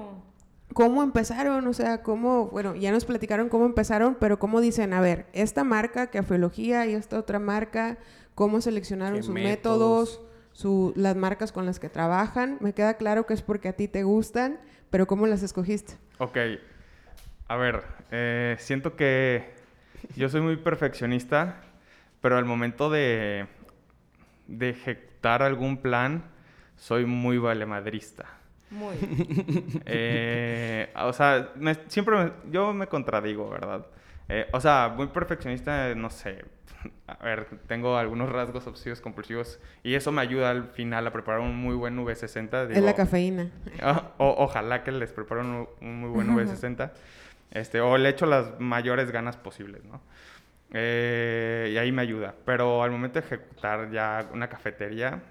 ¿Cómo 0.74 1.04
empezaron? 1.04 1.68
O 1.68 1.74
sea, 1.74 2.02
¿cómo, 2.02 2.48
bueno, 2.48 2.76
ya 2.76 2.94
nos 2.94 3.04
platicaron 3.04 3.50
cómo 3.50 3.66
empezaron, 3.66 4.16
pero 4.18 4.40
cómo 4.40 4.62
dicen, 4.62 4.94
a 4.94 5.02
ver, 5.02 5.26
esta 5.34 5.66
marca, 5.66 6.08
Cafelogía 6.08 6.86
y 6.86 6.94
esta 6.94 7.20
otra 7.20 7.40
marca, 7.40 7.98
cómo 8.36 8.62
seleccionaron 8.62 9.24
sus 9.24 9.34
métodos, 9.34 10.22
su, 10.54 10.94
las 10.96 11.16
marcas 11.16 11.52
con 11.52 11.66
las 11.66 11.80
que 11.80 11.90
trabajan? 11.90 12.58
Me 12.60 12.74
queda 12.74 12.96
claro 12.96 13.26
que 13.26 13.34
es 13.34 13.42
porque 13.42 13.70
a 13.70 13.74
ti 13.74 13.88
te 13.88 14.04
gustan, 14.04 14.60
pero 14.90 15.08
¿cómo 15.08 15.28
las 15.28 15.44
escogiste? 15.44 15.94
Ok, 16.18 16.38
a 17.48 17.56
ver, 17.56 17.84
eh, 18.12 18.56
siento 18.60 18.96
que 18.96 19.54
yo 20.16 20.30
soy 20.30 20.42
muy 20.42 20.58
perfeccionista, 20.58 21.62
pero 22.22 22.38
al 22.38 22.46
momento 22.46 22.90
de, 22.90 23.48
de 24.48 24.70
ejecutar 24.70 25.44
algún 25.44 25.78
plan, 25.78 26.24
soy 26.78 27.06
muy 27.06 27.38
valemadrista. 27.38 28.26
Muy. 28.70 28.96
Eh, 29.86 30.92
o 30.96 31.12
sea, 31.14 31.52
siempre 31.88 32.32
yo 32.50 32.74
me 32.74 32.88
contradigo, 32.88 33.50
¿verdad? 33.50 33.86
Eh, 34.30 34.48
o 34.54 34.62
sea, 34.62 34.94
muy 34.96 35.08
perfeccionista, 35.08 35.94
no 35.96 36.10
sé. 36.10 36.46
A 37.08 37.24
ver, 37.24 37.48
tengo 37.68 37.98
algunos 37.98 38.30
rasgos 38.30 38.66
obsesivos 38.68 39.02
compulsivos 39.02 39.60
y 39.84 39.96
eso 39.96 40.12
me 40.12 40.22
ayuda 40.22 40.52
al 40.52 40.66
final 40.70 41.06
a 41.08 41.12
preparar 41.12 41.42
un 41.42 41.56
muy 41.56 41.76
buen 41.76 41.98
V60. 41.98 42.72
es 42.72 42.82
la 42.82 42.96
cafeína. 42.96 43.52
ojalá 44.18 44.84
que 44.84 44.92
les 44.92 45.12
prepare 45.12 45.42
un, 45.42 45.68
un 45.82 46.00
muy 46.00 46.10
buen 46.10 46.28
V60. 46.36 46.92
Este, 47.52 47.82
o 47.82 47.98
le 47.98 48.10
echo 48.10 48.26
las 48.26 48.60
mayores 48.60 49.12
ganas 49.12 49.36
posibles, 49.36 49.84
¿no? 49.84 50.02
Eh, 50.74 51.72
y 51.74 51.78
ahí 51.78 51.92
me 51.92 52.02
ayuda. 52.02 52.34
Pero 52.46 52.82
al 52.82 52.92
momento 52.92 53.20
de 53.20 53.26
ejecutar 53.26 53.92
ya 53.92 54.30
una 54.34 54.48
cafetería, 54.48 55.22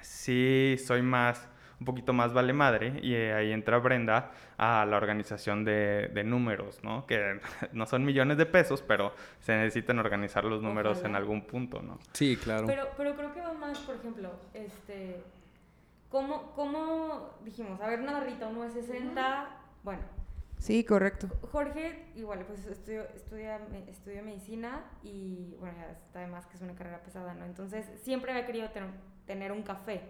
sí 0.00 0.76
soy 0.84 1.02
más, 1.02 1.48
un 1.80 1.86
poquito 1.86 2.12
más 2.12 2.32
vale 2.32 2.52
madre. 2.52 3.00
Y 3.02 3.14
ahí 3.14 3.52
entra 3.52 3.78
Brenda 3.78 4.30
a 4.56 4.84
la 4.86 4.96
organización 4.96 5.64
de, 5.64 6.10
de 6.12 6.24
números, 6.24 6.82
¿no? 6.82 7.06
Que 7.06 7.40
no 7.72 7.86
son 7.86 8.04
millones 8.04 8.38
de 8.38 8.46
pesos, 8.46 8.82
pero 8.82 9.14
se 9.40 9.56
necesitan 9.56 9.98
organizar 9.98 10.44
los 10.44 10.62
números 10.62 11.02
en 11.04 11.16
algún 11.16 11.42
punto, 11.42 11.82
¿no? 11.82 11.98
Sí, 12.12 12.36
claro. 12.36 12.66
Pero, 12.66 12.88
pero 12.96 13.14
creo 13.16 13.32
que 13.32 13.40
va 13.40 13.52
más, 13.52 13.78
por 13.80 13.96
ejemplo, 13.96 14.30
este... 14.52 15.22
¿Cómo, 16.10 16.52
cómo 16.52 17.30
dijimos? 17.44 17.80
A 17.80 17.88
ver, 17.88 17.98
una 17.98 18.12
barrita, 18.12 18.46
uno 18.46 18.62
de 18.62 18.70
60, 18.70 19.48
bueno, 19.82 20.02
Sí, 20.64 20.82
correcto. 20.82 21.28
Jorge, 21.52 22.06
igual, 22.16 22.46
pues 22.46 22.64
estudio, 22.64 23.02
estudia, 23.14 23.60
estudia 23.86 24.22
medicina 24.22 24.82
y, 25.02 25.54
bueno, 25.60 25.76
ya 25.78 25.90
está 25.90 26.20
además 26.20 26.46
que 26.46 26.56
es 26.56 26.62
una 26.62 26.74
carrera 26.74 27.02
pesada, 27.02 27.34
¿no? 27.34 27.44
Entonces, 27.44 27.84
siempre 28.02 28.32
había 28.32 28.46
querido 28.46 28.70
tener, 29.26 29.52
un 29.52 29.62
café. 29.62 30.00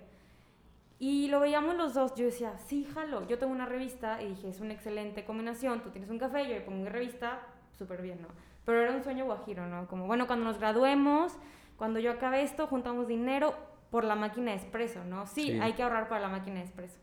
Y 1.06 1.28
lo 1.28 1.38
veíamos 1.38 1.76
los 1.76 1.92
dos, 1.92 2.14
yo 2.14 2.25
decía, 2.25 2.56
sí, 2.56 2.87
jalo. 2.94 3.28
Yo 3.28 3.38
tengo 3.38 3.52
una 3.52 3.66
revista 3.66 4.23
y 4.23 4.30
dije, 4.30 4.49
es 4.49 4.61
una 4.61 4.73
excelente 4.73 5.26
combinación, 5.26 5.82
tú 5.82 5.90
tienes 5.90 6.08
un 6.08 6.18
café, 6.18 6.49
yo 6.49 6.54
le 6.54 6.62
pongo 6.62 6.80
una 6.80 6.88
revista, 6.88 7.42
súper 7.76 8.00
bien, 8.00 8.23
¿no? 8.23 8.28
Pero 8.64 8.80
era 8.80 8.96
un 8.96 9.04
sueño 9.04 9.26
guajiro, 9.26 9.66
¿no? 9.66 9.87
Como, 9.87 10.06
bueno, 10.06 10.26
cuando 10.26 10.46
nos 10.46 10.58
graduemos, 10.58 11.37
cuando 11.76 12.00
yo 12.00 12.11
acabe 12.11 12.40
esto, 12.40 12.66
juntamos 12.66 13.06
dinero 13.06 13.54
por 13.90 14.04
la 14.04 14.14
máquina 14.14 14.52
de 14.52 14.56
espresso, 14.56 15.04
¿no? 15.04 15.26
Sí, 15.26 15.49
sí. 15.49 15.58
hay 15.61 15.75
que 15.75 15.82
ahorrar 15.82 16.08
para 16.08 16.23
la 16.23 16.28
máquina 16.30 16.61
de 16.61 16.64
espresso. 16.64 16.99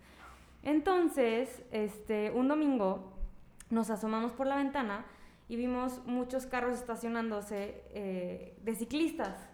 Entonces, 0.63 1.61
este, 1.69 2.31
un 2.31 2.47
domingo 2.47 3.13
nos 3.69 3.91
asomamos 3.91 4.31
por 4.31 4.47
la 4.47 4.55
ventana 4.55 5.05
y 5.47 5.57
vimos 5.57 6.03
muchos 6.07 6.47
carros 6.47 6.79
estacionándose 6.79 7.83
eh, 7.91 8.57
de 8.63 8.73
ciclistas. 8.73 9.47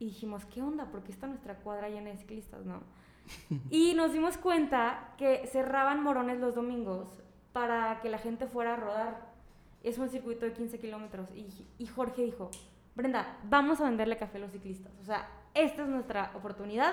Y 0.00 0.06
dijimos, 0.06 0.44
¿qué 0.46 0.60
onda? 0.60 0.86
Porque 0.90 1.12
está 1.12 1.28
nuestra 1.28 1.54
cuadra 1.54 1.88
llena 1.88 2.10
de 2.10 2.16
ciclistas, 2.16 2.66
¿no? 2.66 2.82
Y 3.70 3.94
nos 3.94 4.12
dimos 4.12 4.38
cuenta 4.38 5.14
que 5.16 5.46
cerraban 5.46 6.02
morones 6.02 6.38
los 6.38 6.54
domingos 6.54 7.08
para 7.52 8.00
que 8.00 8.08
la 8.08 8.18
gente 8.18 8.46
fuera 8.46 8.74
a 8.74 8.76
rodar. 8.76 9.32
Es 9.82 9.98
un 9.98 10.08
circuito 10.08 10.46
de 10.46 10.52
15 10.52 10.78
kilómetros. 10.78 11.30
Y, 11.32 11.46
y 11.78 11.86
Jorge 11.86 12.22
dijo, 12.22 12.50
Brenda, 12.94 13.38
vamos 13.44 13.80
a 13.80 13.84
venderle 13.84 14.16
café 14.16 14.38
a 14.38 14.40
los 14.42 14.52
ciclistas. 14.52 14.92
O 15.00 15.04
sea, 15.04 15.28
esta 15.52 15.82
es 15.82 15.88
nuestra 15.88 16.30
oportunidad. 16.34 16.92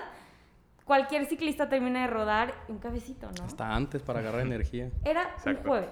Cualquier 0.85 1.25
ciclista 1.27 1.69
termina 1.69 2.01
de 2.01 2.07
rodar 2.07 2.53
un 2.67 2.79
cafecito, 2.79 3.29
¿no? 3.37 3.45
Hasta 3.45 3.73
antes 3.73 4.01
para 4.01 4.19
agarrar 4.19 4.41
energía. 4.41 4.91
Era 5.05 5.35
un 5.45 5.55
jueves. 5.57 5.89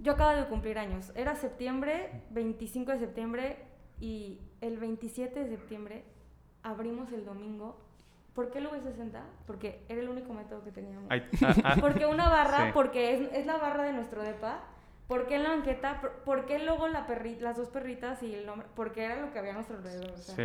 Yo 0.00 0.12
acabo 0.12 0.36
de 0.36 0.46
cumplir 0.46 0.78
años. 0.78 1.12
Era 1.14 1.34
septiembre, 1.36 2.22
25 2.30 2.92
de 2.92 2.98
septiembre, 2.98 3.56
y 4.00 4.40
el 4.60 4.78
27 4.78 5.44
de 5.44 5.48
septiembre 5.48 6.04
abrimos 6.62 7.12
el 7.12 7.24
domingo. 7.24 7.78
¿Por 8.36 8.50
qué 8.50 8.58
el 8.58 8.68
V60? 8.68 9.18
Porque 9.46 9.82
era 9.88 10.02
el 10.02 10.10
único 10.10 10.34
método 10.34 10.62
que 10.62 10.70
teníamos. 10.70 11.10
Ah, 11.10 11.54
ah. 11.64 11.76
porque 11.80 12.04
una 12.04 12.28
barra, 12.28 12.70
porque 12.74 13.14
es, 13.14 13.32
es, 13.32 13.46
la 13.46 13.56
barra 13.56 13.84
de 13.84 13.94
nuestro 13.94 14.22
depa. 14.22 14.60
¿Por 15.08 15.26
qué 15.26 15.36
en 15.36 15.44
la 15.44 15.50
banqueta? 15.50 16.02
¿Por, 16.24 16.44
qué 16.44 16.58
luego 16.58 16.86
la 16.86 17.06
perri 17.06 17.36
las 17.40 17.56
dos 17.56 17.70
perritas 17.70 18.22
y 18.22 18.34
el 18.34 18.44
nombre? 18.44 18.68
Porque 18.76 19.04
era 19.04 19.16
lo 19.20 19.32
que 19.32 19.38
había 19.38 19.52
a 19.52 19.54
nuestro 19.54 19.78
alrededor. 19.78 20.18
sí. 20.18 20.42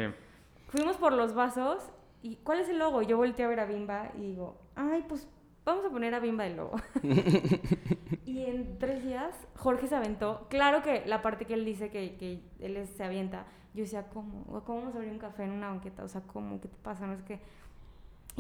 Fuimos 0.70 0.96
por 0.96 1.12
los 1.12 1.34
vasos 1.34 1.84
y 2.22 2.38
¿cuál 2.38 2.62
es 2.62 2.70
el 2.70 2.80
logo? 2.80 3.02
Yo 3.02 3.18
volteé 3.18 3.44
a 3.44 3.50
ver 3.50 3.60
a 3.60 3.66
Bimba 3.66 4.12
y 4.16 4.22
digo, 4.22 4.58
ay, 4.76 5.04
pues 5.06 5.28
vamos 5.66 5.84
a 5.84 5.90
poner 5.90 6.16
a 6.16 6.20
Bimba 6.20 6.48
el 6.48 6.56
logo. 6.56 6.78
y 8.26 8.46
en 8.46 8.80
tres 8.80 9.04
días 9.04 9.36
Jorge 9.58 9.88
se 9.88 9.96
aventó. 9.96 10.48
Claro 10.50 10.82
que 10.82 11.06
la 11.06 11.22
parte 11.22 11.44
que 11.44 11.56
él 11.56 11.66
dice 11.66 11.90
que, 11.90 12.16
que 12.16 12.42
él 12.62 12.88
se 12.88 13.04
avienta, 13.04 13.48
yo 13.74 13.82
decía, 13.84 14.08
¿cómo? 14.08 14.46
¿Cómo 14.64 14.80
vamos 14.80 14.96
a 14.96 14.98
abrir 15.00 15.12
un 15.12 15.20
café 15.20 15.44
en 15.44 15.52
una 15.52 15.68
banqueta? 15.68 16.06
O 16.06 16.08
sea, 16.08 16.22
¿cómo? 16.22 16.62
¿Qué 16.62 16.70
te 16.70 16.78
pasa? 16.78 17.06
No 17.06 17.14
es 17.14 17.24
que... 17.24 17.42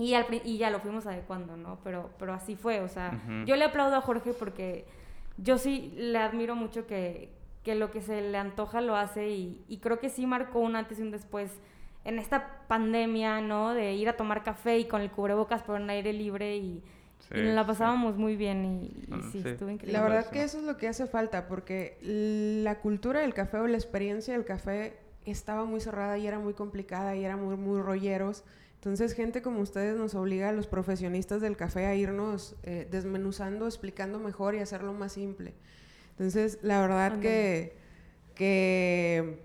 Y, 0.01 0.13
al, 0.13 0.25
y 0.43 0.57
ya 0.57 0.69
lo 0.69 0.79
fuimos 0.79 1.05
adecuando, 1.05 1.57
¿no? 1.57 1.79
Pero, 1.83 2.09
pero 2.17 2.33
así 2.33 2.55
fue, 2.55 2.81
o 2.81 2.87
sea, 2.87 3.21
yo 3.45 3.55
le 3.55 3.65
aplaudo 3.65 3.95
a 3.95 4.01
Jorge 4.01 4.33
porque 4.33 4.85
yo 5.37 5.57
sí 5.57 5.93
le 5.95 6.17
admiro 6.17 6.55
mucho 6.55 6.87
que, 6.87 7.29
que 7.63 7.75
lo 7.75 7.91
que 7.91 8.01
se 8.01 8.21
le 8.21 8.37
antoja 8.37 8.81
lo 8.81 8.95
hace 8.95 9.29
y, 9.29 9.63
y 9.67 9.77
creo 9.77 9.99
que 9.99 10.09
sí 10.09 10.25
marcó 10.25 10.59
un 10.59 10.75
antes 10.75 10.99
y 10.99 11.03
un 11.03 11.11
después 11.11 11.51
en 12.03 12.17
esta 12.19 12.63
pandemia, 12.67 13.41
¿no? 13.41 13.73
De 13.73 13.93
ir 13.93 14.09
a 14.09 14.17
tomar 14.17 14.43
café 14.43 14.79
y 14.79 14.85
con 14.85 15.01
el 15.01 15.11
cubrebocas 15.11 15.61
por 15.61 15.79
un 15.79 15.89
aire 15.89 16.13
libre 16.13 16.57
y 16.57 16.83
y 17.33 17.43
la 17.43 17.65
pasábamos 17.65 18.17
muy 18.17 18.35
bien 18.35 18.65
y, 18.65 19.07
ah, 19.11 19.21
sí, 19.31 19.41
estuvo 19.45 19.69
increíble. 19.69 19.97
La 19.97 20.03
verdad 20.03 20.29
que 20.29 20.43
eso 20.43 20.57
es 20.57 20.63
lo 20.63 20.77
que 20.77 20.87
hace 20.87 21.07
falta, 21.07 21.47
porque 21.47 21.97
la 22.01 22.79
cultura 22.79 23.21
del 23.21 23.33
café 23.33 23.57
o 23.57 23.67
la 23.67 23.77
experiencia 23.77 24.33
del 24.33 24.43
café 24.43 24.97
estaba 25.25 25.65
muy 25.65 25.79
cerrada 25.79 26.17
y 26.17 26.27
era 26.27 26.39
muy 26.39 26.53
complicada 26.53 27.15
y 27.15 27.23
era 27.23 27.37
muy, 27.37 27.55
muy 27.55 27.79
rolleros. 27.81 28.43
Entonces, 28.81 29.13
gente 29.13 29.43
como 29.43 29.59
ustedes 29.61 29.95
nos 29.95 30.15
obliga 30.15 30.49
a 30.49 30.51
los 30.51 30.65
profesionistas 30.65 31.39
del 31.39 31.55
café 31.55 31.85
a 31.85 31.93
irnos 31.93 32.55
eh, 32.63 32.87
desmenuzando, 32.89 33.67
explicando 33.67 34.17
mejor 34.17 34.55
y 34.55 34.57
hacerlo 34.57 34.91
más 34.91 35.11
simple. 35.11 35.53
Entonces, 36.09 36.57
la 36.63 36.81
verdad 36.81 37.19
que, 37.19 37.77
que 38.33 39.37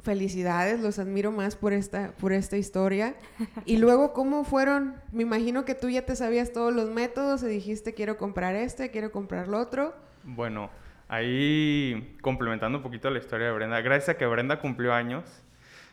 felicidades, 0.00 0.80
los 0.80 0.98
admiro 0.98 1.30
más 1.30 1.54
por 1.54 1.72
esta, 1.72 2.10
por 2.16 2.32
esta 2.32 2.56
historia. 2.56 3.14
Y 3.66 3.76
luego, 3.76 4.12
¿cómo 4.12 4.42
fueron? 4.42 4.96
Me 5.12 5.22
imagino 5.22 5.64
que 5.64 5.76
tú 5.76 5.88
ya 5.88 6.04
te 6.04 6.16
sabías 6.16 6.52
todos 6.52 6.74
los 6.74 6.90
métodos 6.90 7.44
y 7.44 7.46
dijiste, 7.46 7.94
quiero 7.94 8.16
comprar 8.16 8.56
este, 8.56 8.90
quiero 8.90 9.12
comprar 9.12 9.46
lo 9.46 9.60
otro. 9.60 9.94
Bueno, 10.24 10.70
ahí 11.06 12.16
complementando 12.20 12.78
un 12.78 12.82
poquito 12.82 13.10
la 13.10 13.20
historia 13.20 13.46
de 13.46 13.52
Brenda, 13.52 13.80
gracias 13.80 14.08
a 14.08 14.18
que 14.18 14.26
Brenda 14.26 14.58
cumplió 14.58 14.92
años. 14.92 15.44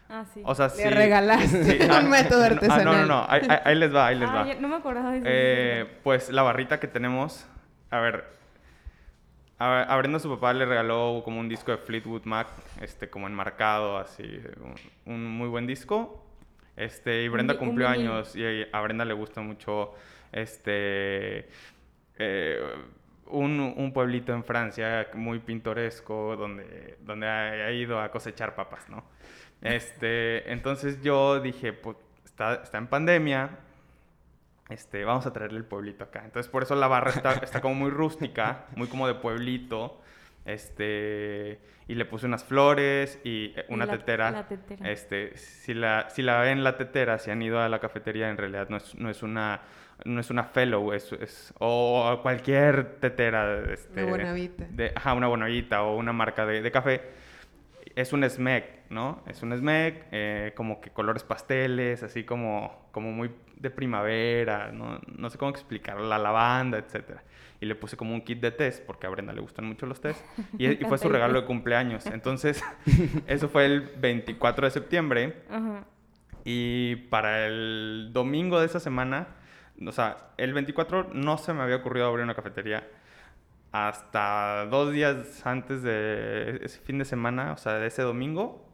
Ah, 0.10 0.26
sí. 0.34 0.42
O 0.44 0.56
sea, 0.56 0.72
Le 0.76 0.90
regalaste 0.90 1.80
un 1.86 1.92
ah, 1.92 2.02
método 2.02 2.44
artesanal. 2.44 2.80
Ah, 2.80 2.84
no, 2.84 2.98
no, 2.98 3.06
no, 3.06 3.26
ahí, 3.30 3.76
les 3.76 3.94
va, 3.94 4.08
ahí 4.08 4.18
les 4.18 4.28
va. 4.28 4.44
no 4.56 4.68
me 4.68 4.76
acordaba 4.76 5.12
de 5.12 5.20
eso. 5.20 5.28
Eh, 5.30 6.00
pues 6.04 6.30
la 6.30 6.42
barrita 6.42 6.80
que 6.80 6.88
tenemos, 6.88 7.46
a 7.92 8.00
ver, 8.00 8.26
a, 9.60 9.96
Brenda 9.98 10.20
su 10.20 10.30
papá 10.30 10.54
le 10.54 10.66
regaló 10.66 11.22
como 11.24 11.40
un 11.40 11.48
disco 11.48 11.72
de 11.72 11.78
Fleetwood 11.78 12.24
Mac, 12.24 12.48
este, 12.82 13.10
como 13.10 13.28
enmarcado, 13.28 13.98
así, 13.98 14.42
un, 15.06 15.26
muy 15.26 15.48
buen 15.48 15.68
disco. 15.68 16.26
Este, 16.76 17.24
y 17.24 17.28
Brenda 17.28 17.58
cumplió 17.58 17.90
años 17.90 18.36
y 18.36 18.66
a 18.72 18.82
Brenda 18.82 19.04
le 19.04 19.14
gusta 19.14 19.42
mucho, 19.42 19.94
este, 20.32 21.50
eh, 22.18 22.60
un, 23.30 23.60
un 23.78 23.94
pueblito 23.94 24.34
en 24.34 24.44
Francia 24.44 25.08
muy 25.14 25.40
pintoresco 25.40 26.36
donde, 26.36 26.98
donde 27.02 27.28
ha, 27.28 27.72
ido 27.72 28.02
a 28.02 28.10
cosechar 28.12 28.56
papas, 28.56 28.90
¿no? 28.90 29.04
Este, 29.62 30.52
entonces 30.52 31.02
yo 31.02 31.40
dije, 31.40 31.74
pues 31.74 31.98
está, 32.26 32.56
está 32.64 32.78
en 32.78 32.88
pandemia, 32.88 33.50
este, 34.70 35.04
vamos 35.04 35.26
a 35.26 35.34
traerle 35.34 35.58
el 35.60 35.66
pueblito 35.66 36.04
acá. 36.04 36.22
Entonces 36.26 36.50
por 36.52 36.64
eso 36.64 36.76
la 36.76 36.88
barra 36.88 37.12
está, 37.12 37.34
está 37.34 37.60
como 37.62 37.76
muy 37.76 37.90
rústica, 37.90 38.66
muy 38.76 38.88
como 38.88 39.08
de 39.08 39.16
pueblito. 39.16 40.02
Este, 40.46 41.60
y 41.88 41.96
le 41.96 42.06
puse 42.06 42.26
unas 42.26 42.44
flores 42.44 43.20
y 43.24 43.54
eh, 43.56 43.66
Y 43.70 43.74
una 43.74 43.86
la- 43.86 43.98
tetera. 43.98 44.32
la 44.32 44.48
tetera. 44.48 44.90
Este, 44.92 45.38
si 45.38 45.74
la, 45.74 46.10
si 46.10 46.22
la 46.22 46.40
ven 46.42 46.64
la 46.64 46.78
tetera, 46.78 47.18
si 47.20 47.30
han 47.32 47.42
ido 47.42 47.60
a 47.60 47.70
la 47.70 47.80
cafetería, 47.80 48.30
en 48.30 48.38
realidad 48.38 48.68
no 48.70 48.78
es, 48.78 48.96
no 48.96 49.10
es 49.10 49.22
una 49.22 49.62
no 50.06 50.20
es 50.22 50.30
una 50.30 50.44
fellow, 50.44 50.94
es, 50.94 51.12
es- 51.14 51.54
o 51.60 52.20
cualquier 52.22 53.00
tetera. 53.00 53.72
Este, 53.74 54.04
Una 54.04 54.12
Bonavita. 54.12 54.66
de, 54.70 54.92
ajá, 54.96 55.14
una 55.14 55.28
bonavita 55.28 55.84
o 55.84 55.98
una 55.98 56.14
marca 56.14 56.46
de, 56.46 56.62
de 56.62 56.72
café. 56.72 57.02
Es 57.96 58.14
un 58.14 58.24
SMEC, 58.30 58.90
¿no? 58.90 59.24
Es 59.28 59.42
un 59.44 59.52
SMEC, 59.58 60.06
eh, 60.12 60.54
como 60.56 60.80
que 60.80 60.90
colores 60.92 61.24
pasteles, 61.24 62.04
así 62.04 62.24
como, 62.24 62.88
como 62.92 63.12
muy 63.12 63.32
de 63.58 63.70
primavera, 63.70 64.72
¿no? 64.72 65.00
No 65.18 65.30
sé 65.30 65.38
cómo 65.38 65.52
explicarlo, 65.52 66.08
la 66.08 66.18
lavanda, 66.18 66.78
etcétera. 66.78 67.24
Y 67.60 67.66
le 67.66 67.76
puse 67.76 67.98
como 67.98 68.14
un 68.14 68.22
kit 68.22 68.40
de 68.40 68.52
test, 68.52 68.86
porque 68.86 69.06
a 69.06 69.10
Brenda 69.10 69.34
le 69.34 69.42
gustan 69.42 69.66
mucho 69.66 69.86
los 69.86 70.00
test. 70.00 70.24
Y, 70.58 70.76
fue 70.86 70.98
su 70.98 71.10
regalo 71.10 71.42
de 71.42 71.46
cumpleaños. 71.46 72.06
Entonces, 72.06 72.64
eso 73.28 73.50
fue 73.50 73.66
el 73.66 73.82
24 73.82 74.66
de 74.68 74.72
septiembre. 74.72 75.34
Y 76.46 76.96
para 77.10 77.48
el 77.48 78.12
domingo 78.14 78.60
de 78.62 78.66
esa 78.68 78.80
semana, 78.80 79.28
o 79.86 79.92
sea, 79.92 80.18
el 80.38 80.54
24 80.54 81.10
no 81.14 81.38
se 81.38 81.54
me 81.54 81.62
había 81.64 81.78
ocurrido 81.78 82.08
abrir 82.08 82.24
una 82.24 82.36
cafetería 82.36 82.88
hasta 83.72 84.66
dos 84.66 84.92
días 84.92 85.46
antes 85.46 85.84
de 85.84 86.60
ese 86.64 86.80
fin 86.80 86.98
de 86.98 87.06
semana, 87.06 87.54
o 87.54 87.58
sea, 87.58 87.74
de 87.76 87.88
ese 87.88 88.02
domingo. 88.02 88.66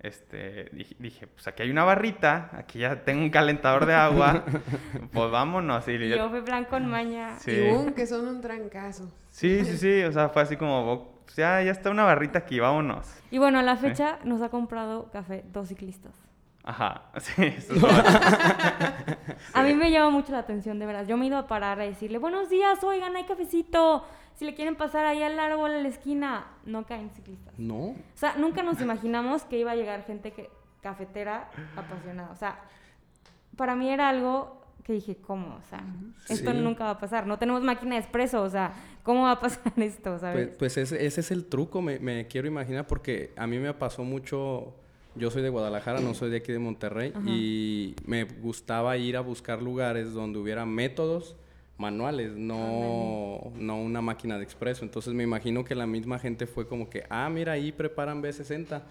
Este, 0.00 0.68
dije, 0.72 0.96
dije, 0.98 1.26
pues 1.28 1.46
aquí 1.48 1.62
hay 1.62 1.70
una 1.70 1.84
barrita, 1.84 2.50
aquí 2.52 2.80
ya 2.80 3.04
tengo 3.04 3.22
un 3.22 3.30
calentador 3.30 3.86
de 3.86 3.94
agua, 3.94 4.44
pues 5.12 5.30
vámonos. 5.30 5.88
Y 5.88 6.08
yo- 6.10 6.16
Yo 6.16 6.28
fui 6.30 6.42
plan 6.42 6.66
con 6.66 6.86
maña. 6.86 7.38
Sí. 7.38 7.52
Y 7.52 7.70
boom, 7.70 7.94
que 7.94 8.06
son 8.06 8.26
un 8.28 8.40
trancazo. 8.42 9.10
sí, 9.30 9.64
sí, 9.64 9.78
sí, 9.78 10.02
o 10.02 10.12
sea, 10.12 10.28
fue 10.28 10.42
así 10.42 10.56
como, 10.58 10.92
"Oh, 10.92 11.22
pues 11.24 11.36
ya, 11.36 11.62
ya 11.62 11.70
está 11.72 11.88
una 11.90 12.04
barrita 12.04 12.40
aquí, 12.40 12.60
vámonos. 12.60 13.06
Y 13.30 13.38
bueno, 13.38 13.60
a 13.60 13.62
la 13.62 13.76
fecha 13.76 14.18
nos 14.24 14.42
ha 14.42 14.50
comprado 14.50 15.10
café 15.10 15.42
dos 15.50 15.68
ciclistas. 15.68 16.12
Ajá, 16.64 17.02
sí, 17.20 17.32
eso 17.42 17.74
es 17.74 17.80
todo. 17.80 17.90
A 19.52 19.62
mí 19.62 19.74
me 19.74 19.90
llama 19.90 20.10
mucho 20.10 20.32
la 20.32 20.38
atención, 20.38 20.78
de 20.78 20.86
verdad. 20.86 21.06
Yo 21.06 21.16
me 21.16 21.24
he 21.26 21.28
ido 21.28 21.36
a 21.38 21.46
parar 21.46 21.80
a 21.80 21.84
decirle, 21.84 22.18
buenos 22.18 22.48
días, 22.48 22.82
oigan, 22.82 23.14
hay 23.16 23.24
cafecito. 23.24 24.04
Si 24.34 24.44
le 24.44 24.54
quieren 24.54 24.74
pasar 24.74 25.04
ahí 25.06 25.22
al 25.22 25.38
árbol, 25.38 25.70
a 25.72 25.78
la 25.80 25.88
esquina, 25.88 26.46
no 26.64 26.86
caen 26.86 27.10
ciclistas. 27.10 27.56
No. 27.58 27.76
O 27.90 27.96
sea, 28.14 28.34
nunca 28.36 28.62
nos 28.62 28.80
imaginamos 28.80 29.42
que 29.44 29.58
iba 29.58 29.70
a 29.72 29.76
llegar 29.76 30.04
gente 30.04 30.32
que, 30.32 30.50
cafetera 30.80 31.50
apasionada. 31.76 32.30
O 32.30 32.36
sea, 32.36 32.58
para 33.56 33.74
mí 33.74 33.88
era 33.88 34.08
algo 34.08 34.60
que 34.84 34.92
dije, 34.92 35.16
¿cómo? 35.16 35.56
O 35.56 35.62
sea, 35.70 35.82
esto 36.28 36.50
Sí. 36.50 36.58
nunca 36.58 36.84
va 36.84 36.90
a 36.90 36.98
pasar. 36.98 37.26
No 37.26 37.38
tenemos 37.38 37.62
máquina 37.62 37.94
de 37.94 38.00
expreso, 38.02 38.42
o 38.42 38.50
sea, 38.50 38.72
¿cómo 39.02 39.22
va 39.22 39.32
a 39.32 39.40
pasar 39.40 39.72
esto, 39.76 40.18
sabes? 40.18 40.48
Pues, 40.48 40.58
pues 40.58 40.76
ese, 40.76 41.06
ese 41.06 41.20
es 41.20 41.30
el 41.30 41.46
truco, 41.46 41.80
me, 41.80 41.98
me 42.00 42.26
quiero 42.26 42.48
imaginar, 42.48 42.86
porque 42.86 43.32
a 43.36 43.46
mí 43.46 43.58
me 43.58 43.72
pasó 43.74 44.02
mucho. 44.04 44.74
Yo 45.16 45.30
soy 45.30 45.42
de 45.42 45.48
Guadalajara, 45.48 46.00
no 46.00 46.14
soy 46.14 46.30
de 46.30 46.38
aquí 46.38 46.52
de 46.52 46.58
Monterrey, 46.58 47.12
Ajá. 47.14 47.24
y 47.28 47.94
me 48.06 48.24
gustaba 48.24 48.96
ir 48.96 49.16
a 49.16 49.20
buscar 49.20 49.62
lugares 49.62 50.12
donde 50.12 50.38
hubiera 50.38 50.66
métodos 50.66 51.36
manuales, 51.78 52.32
no, 52.36 53.52
no 53.56 53.80
una 53.80 54.00
máquina 54.00 54.38
de 54.38 54.44
expreso. 54.44 54.84
Entonces 54.84 55.12
me 55.14 55.22
imagino 55.22 55.64
que 55.64 55.74
la 55.74 55.86
misma 55.86 56.18
gente 56.18 56.46
fue 56.46 56.66
como 56.66 56.88
que, 56.88 57.04
ah, 57.10 57.28
mira, 57.30 57.52
ahí 57.52 57.72
preparan 57.72 58.22
B60. 58.22 58.82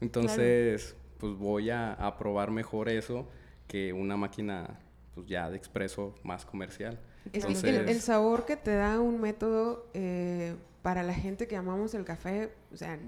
Entonces, 0.00 0.94
pues 1.18 1.34
voy 1.34 1.70
a, 1.70 1.92
a 1.92 2.16
probar 2.16 2.50
mejor 2.50 2.88
eso 2.88 3.26
que 3.66 3.92
una 3.92 4.16
máquina 4.16 4.78
pues 5.14 5.26
ya 5.26 5.50
de 5.50 5.56
expreso 5.56 6.14
más 6.22 6.44
comercial. 6.44 6.98
Es 7.32 7.44
que 7.44 7.52
el- 7.52 7.56
Entonces- 7.58 7.90
el, 7.96 8.00
sabor 8.00 8.44
que 8.44 8.56
te 8.56 8.74
da 8.74 9.00
un 9.00 9.20
método 9.20 9.86
eh, 9.94 10.54
para 10.82 11.02
la 11.02 11.14
gente 11.14 11.46
que 11.46 11.56
amamos 11.56 11.94
el 11.94 12.04
café, 12.04 12.50
o 12.72 12.76
sea, 12.76 12.98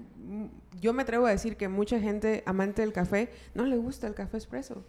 yo 0.79 0.93
me 0.93 1.03
atrevo 1.03 1.25
a 1.25 1.31
decir 1.31 1.57
que 1.57 1.67
mucha 1.67 1.99
gente 1.99 2.43
amante 2.45 2.81
del 2.81 2.93
café 2.93 3.29
no 3.55 3.65
le 3.65 3.77
gusta 3.77 4.07
el 4.07 4.13
café 4.13 4.37
expreso. 4.37 4.83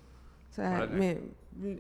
O 0.51 0.55
sea, 0.55 0.87
me- 0.87 1.21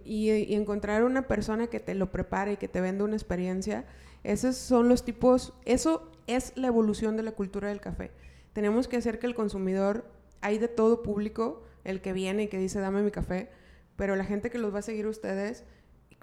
y, 0.04 0.30
y 0.30 0.54
encontrar 0.54 1.04
una 1.04 1.28
persona 1.28 1.66
que 1.66 1.80
te 1.80 1.94
lo 1.94 2.10
prepare 2.10 2.52
y 2.52 2.56
que 2.56 2.68
te 2.68 2.80
venda 2.80 3.04
una 3.04 3.16
experiencia, 3.16 3.84
esos 4.24 4.56
son 4.56 4.88
los 4.88 5.04
tipos, 5.04 5.52
eso 5.64 6.10
es 6.26 6.52
la 6.56 6.68
evolución 6.68 7.16
de 7.16 7.22
la 7.24 7.32
cultura 7.32 7.68
del 7.68 7.80
café. 7.80 8.10
Tenemos 8.54 8.86
que 8.88 8.96
hacer 8.96 9.18
que 9.18 9.26
el 9.26 9.34
consumidor, 9.34 10.04
hay 10.40 10.58
de 10.58 10.68
todo 10.68 11.02
público, 11.02 11.62
el 11.84 12.00
que 12.00 12.12
viene 12.12 12.44
y 12.44 12.48
que 12.48 12.58
dice 12.58 12.78
dame 12.80 13.02
mi 13.02 13.10
café, 13.10 13.48
pero 13.96 14.14
la 14.16 14.24
gente 14.24 14.48
que 14.50 14.58
los 14.58 14.72
va 14.74 14.78
a 14.78 14.82
seguir 14.82 15.06
ustedes 15.06 15.64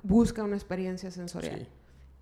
busca 0.04 0.44
una 0.44 0.56
experiencia 0.56 1.12
sensorial. 1.12 1.62
Sí. 1.62 1.68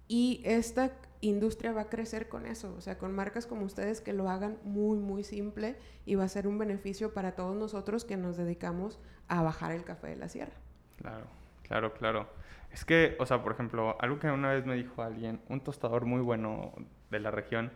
Y 0.07 0.41
esta 0.45 0.91
industria 1.21 1.73
va 1.73 1.81
a 1.81 1.89
crecer 1.89 2.29
con 2.29 2.45
eso, 2.45 2.73
o 2.77 2.81
sea, 2.81 2.97
con 2.97 3.13
marcas 3.13 3.45
como 3.45 3.65
ustedes 3.65 4.01
que 4.01 4.13
lo 4.13 4.29
hagan 4.29 4.57
muy, 4.63 4.99
muy 4.99 5.23
simple 5.23 5.75
y 6.05 6.15
va 6.15 6.23
a 6.23 6.29
ser 6.29 6.47
un 6.47 6.57
beneficio 6.57 7.13
para 7.13 7.33
todos 7.33 7.55
nosotros 7.55 8.05
que 8.05 8.17
nos 8.17 8.37
dedicamos 8.37 8.99
a 9.27 9.41
bajar 9.41 9.71
el 9.71 9.83
café 9.83 10.07
de 10.07 10.15
la 10.15 10.29
sierra. 10.29 10.53
Claro, 10.97 11.25
claro, 11.63 11.93
claro. 11.93 12.29
Es 12.71 12.85
que, 12.85 13.15
o 13.19 13.25
sea, 13.25 13.43
por 13.43 13.53
ejemplo, 13.53 13.97
algo 13.99 14.19
que 14.19 14.27
una 14.27 14.51
vez 14.51 14.65
me 14.65 14.75
dijo 14.75 15.01
alguien, 15.01 15.41
un 15.49 15.61
tostador 15.61 16.05
muy 16.05 16.21
bueno 16.21 16.73
de 17.09 17.19
la 17.19 17.31
región, 17.31 17.71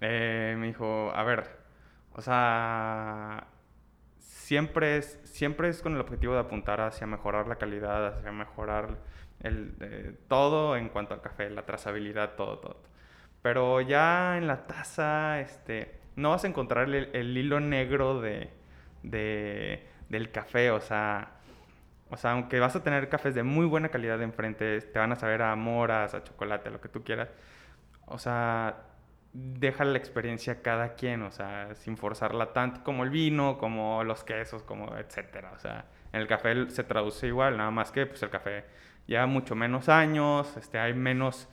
eh, 0.00 0.54
me 0.58 0.66
dijo, 0.66 1.10
a 1.12 1.22
ver, 1.24 1.48
o 2.12 2.20
sea, 2.20 3.46
siempre 4.46 4.96
es, 4.98 5.20
siempre 5.24 5.68
es 5.68 5.82
con 5.82 5.94
el 5.94 6.00
objetivo 6.00 6.34
de 6.34 6.40
apuntar 6.40 6.80
hacia 6.80 7.06
mejorar 7.06 7.48
la 7.48 7.56
calidad, 7.56 8.06
hacia 8.08 8.32
mejorar 8.32 8.98
el, 9.40 9.74
eh, 9.80 10.14
todo 10.28 10.76
en 10.76 10.88
cuanto 10.88 11.14
al 11.14 11.20
café, 11.22 11.50
la 11.50 11.66
trazabilidad, 11.66 12.34
todo, 12.36 12.58
todo. 12.58 12.82
Pero 13.42 13.80
ya 13.80 14.38
en 14.38 14.46
la 14.46 14.66
taza, 14.66 15.40
este, 15.40 16.00
no 16.16 16.30
vas 16.30 16.44
a 16.44 16.48
encontrar 16.48 16.88
el, 16.88 17.10
el 17.14 17.36
hilo 17.36 17.60
negro 17.60 18.20
de, 18.20 18.50
de- 19.02 19.86
del 20.08 20.30
café, 20.32 20.70
o 20.70 20.80
sea, 20.80 21.32
o 22.10 22.16
sea, 22.16 22.32
aunque 22.32 22.60
vas 22.60 22.76
a 22.76 22.82
tener 22.84 23.08
cafés 23.08 23.34
de 23.34 23.42
muy 23.42 23.66
buena 23.66 23.88
calidad 23.90 24.22
enfrente, 24.22 24.80
te 24.82 24.98
van 24.98 25.12
a 25.12 25.16
saber 25.16 25.42
a 25.42 25.56
moras, 25.56 26.14
a 26.14 26.22
chocolate, 26.24 26.68
a 26.68 26.72
lo 26.72 26.80
que 26.80 26.88
tú 26.88 27.02
quieras. 27.04 27.30
O 28.06 28.18
sea, 28.18 28.76
deja 29.38 29.84
la 29.84 29.98
experiencia 29.98 30.54
a 30.54 30.56
cada 30.62 30.94
quien, 30.94 31.22
o 31.22 31.30
sea, 31.30 31.74
sin 31.74 31.96
forzarla 31.96 32.52
tanto 32.52 32.82
como 32.84 33.04
el 33.04 33.10
vino, 33.10 33.58
como 33.58 34.02
los 34.04 34.24
quesos, 34.24 34.62
como 34.62 34.96
etcétera. 34.96 35.52
O 35.54 35.58
sea, 35.58 35.84
en 36.12 36.20
el 36.20 36.26
café 36.26 36.70
se 36.70 36.84
traduce 36.84 37.26
igual, 37.26 37.56
nada 37.56 37.70
más 37.70 37.90
que 37.92 38.06
pues 38.06 38.22
el 38.22 38.30
café 38.30 38.64
lleva 39.06 39.26
mucho 39.26 39.54
menos 39.54 39.88
años, 39.88 40.56
este, 40.56 40.78
hay 40.78 40.94
menos 40.94 41.48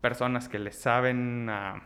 personas 0.00 0.48
que 0.48 0.58
le 0.58 0.72
saben 0.72 1.48
a, 1.50 1.82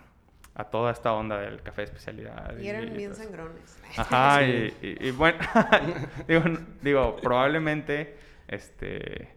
a 0.54 0.64
toda 0.64 0.92
esta 0.92 1.12
onda 1.12 1.38
del 1.38 1.62
café 1.62 1.82
de 1.82 1.84
especialidad. 1.86 2.56
Y 2.58 2.68
eran 2.68 2.92
bien 2.96 3.14
sangrones. 3.14 3.80
Ajá, 3.96 4.42
y, 4.46 4.74
y- 4.82 5.08
y 5.08 5.10
bueno, 5.12 5.38
digo, 6.82 7.16
probablemente, 7.22 8.16
este, 8.48 9.34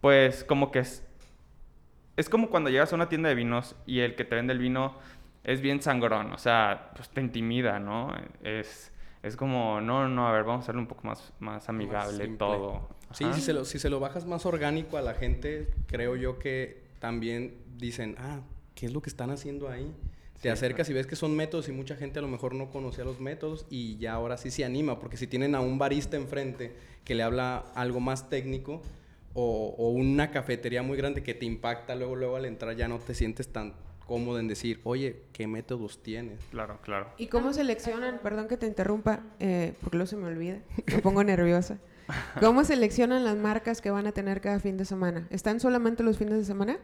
pues 0.00 0.44
como 0.44 0.70
que 0.70 0.80
es, 0.80 1.04
es 2.18 2.28
como 2.28 2.50
cuando 2.50 2.68
llegas 2.68 2.92
a 2.92 2.96
una 2.96 3.08
tienda 3.08 3.28
de 3.28 3.36
vinos 3.36 3.76
y 3.86 4.00
el 4.00 4.16
que 4.16 4.24
te 4.24 4.34
vende 4.34 4.52
el 4.52 4.58
vino 4.58 4.96
es 5.44 5.60
bien 5.60 5.80
sangrón, 5.80 6.32
o 6.32 6.38
sea, 6.38 6.90
pues 6.96 7.08
te 7.10 7.20
intimida, 7.20 7.78
¿no? 7.78 8.12
Es, 8.42 8.90
es 9.22 9.36
como, 9.36 9.80
no, 9.80 10.08
no, 10.08 10.26
a 10.26 10.32
ver, 10.32 10.42
vamos 10.42 10.62
a 10.62 10.64
hacerlo 10.64 10.80
un 10.80 10.88
poco 10.88 11.06
más, 11.06 11.32
más 11.38 11.68
amigable 11.68 12.26
todo. 12.36 12.88
Sí, 13.12 13.24
si 13.34 13.40
se, 13.40 13.52
lo, 13.52 13.64
si 13.64 13.78
se 13.78 13.88
lo 13.88 14.00
bajas 14.00 14.26
más 14.26 14.46
orgánico 14.46 14.96
a 14.96 15.00
la 15.00 15.14
gente, 15.14 15.70
creo 15.86 16.16
yo 16.16 16.40
que 16.40 16.82
también 16.98 17.54
dicen, 17.76 18.16
ah, 18.18 18.40
¿qué 18.74 18.86
es 18.86 18.92
lo 18.92 19.00
que 19.00 19.10
están 19.10 19.30
haciendo 19.30 19.68
ahí? 19.68 19.94
Te 20.42 20.50
acercas 20.50 20.90
y 20.90 20.94
ves 20.94 21.06
que 21.06 21.14
son 21.14 21.36
métodos 21.36 21.68
y 21.68 21.72
mucha 21.72 21.94
gente 21.94 22.18
a 22.18 22.22
lo 22.22 22.28
mejor 22.28 22.52
no 22.52 22.70
conocía 22.70 23.04
los 23.04 23.20
métodos 23.20 23.64
y 23.70 23.96
ya 23.98 24.14
ahora 24.14 24.36
sí 24.38 24.50
se 24.50 24.64
anima, 24.64 24.98
porque 24.98 25.16
si 25.16 25.28
tienen 25.28 25.54
a 25.54 25.60
un 25.60 25.78
barista 25.78 26.16
enfrente 26.16 26.74
que 27.04 27.14
le 27.14 27.22
habla 27.22 27.64
algo 27.76 28.00
más 28.00 28.28
técnico 28.28 28.82
o, 29.34 29.74
o 29.78 29.90
una 29.90 30.30
cafetería 30.30 30.82
muy 30.82 30.96
grande 30.96 31.22
que 31.22 31.34
te 31.34 31.46
impacta 31.46 31.94
luego, 31.94 32.16
luego 32.16 32.36
al 32.36 32.44
entrar 32.44 32.74
ya 32.76 32.88
no 32.88 32.98
te 32.98 33.14
sientes 33.14 33.52
tan 33.52 33.74
cómodo 34.06 34.38
en 34.38 34.48
decir, 34.48 34.80
oye, 34.84 35.24
¿qué 35.32 35.46
métodos 35.46 36.02
tienes? 36.02 36.40
Claro, 36.50 36.78
claro. 36.82 37.08
¿Y 37.18 37.26
cómo 37.26 37.52
seleccionan, 37.52 38.20
perdón 38.22 38.48
que 38.48 38.56
te 38.56 38.66
interrumpa, 38.66 39.20
eh, 39.38 39.74
porque 39.82 39.98
luego 39.98 40.06
se 40.08 40.16
me 40.16 40.26
olvida, 40.26 40.58
me 40.86 40.98
pongo 41.00 41.22
nerviosa. 41.24 41.78
¿Cómo 42.40 42.64
seleccionan 42.64 43.22
las 43.24 43.36
marcas 43.36 43.82
que 43.82 43.90
van 43.90 44.06
a 44.06 44.12
tener 44.12 44.40
cada 44.40 44.60
fin 44.60 44.78
de 44.78 44.86
semana? 44.86 45.26
¿Están 45.30 45.60
solamente 45.60 46.02
los 46.02 46.16
fines 46.16 46.38
de 46.38 46.44
semana? 46.44 46.78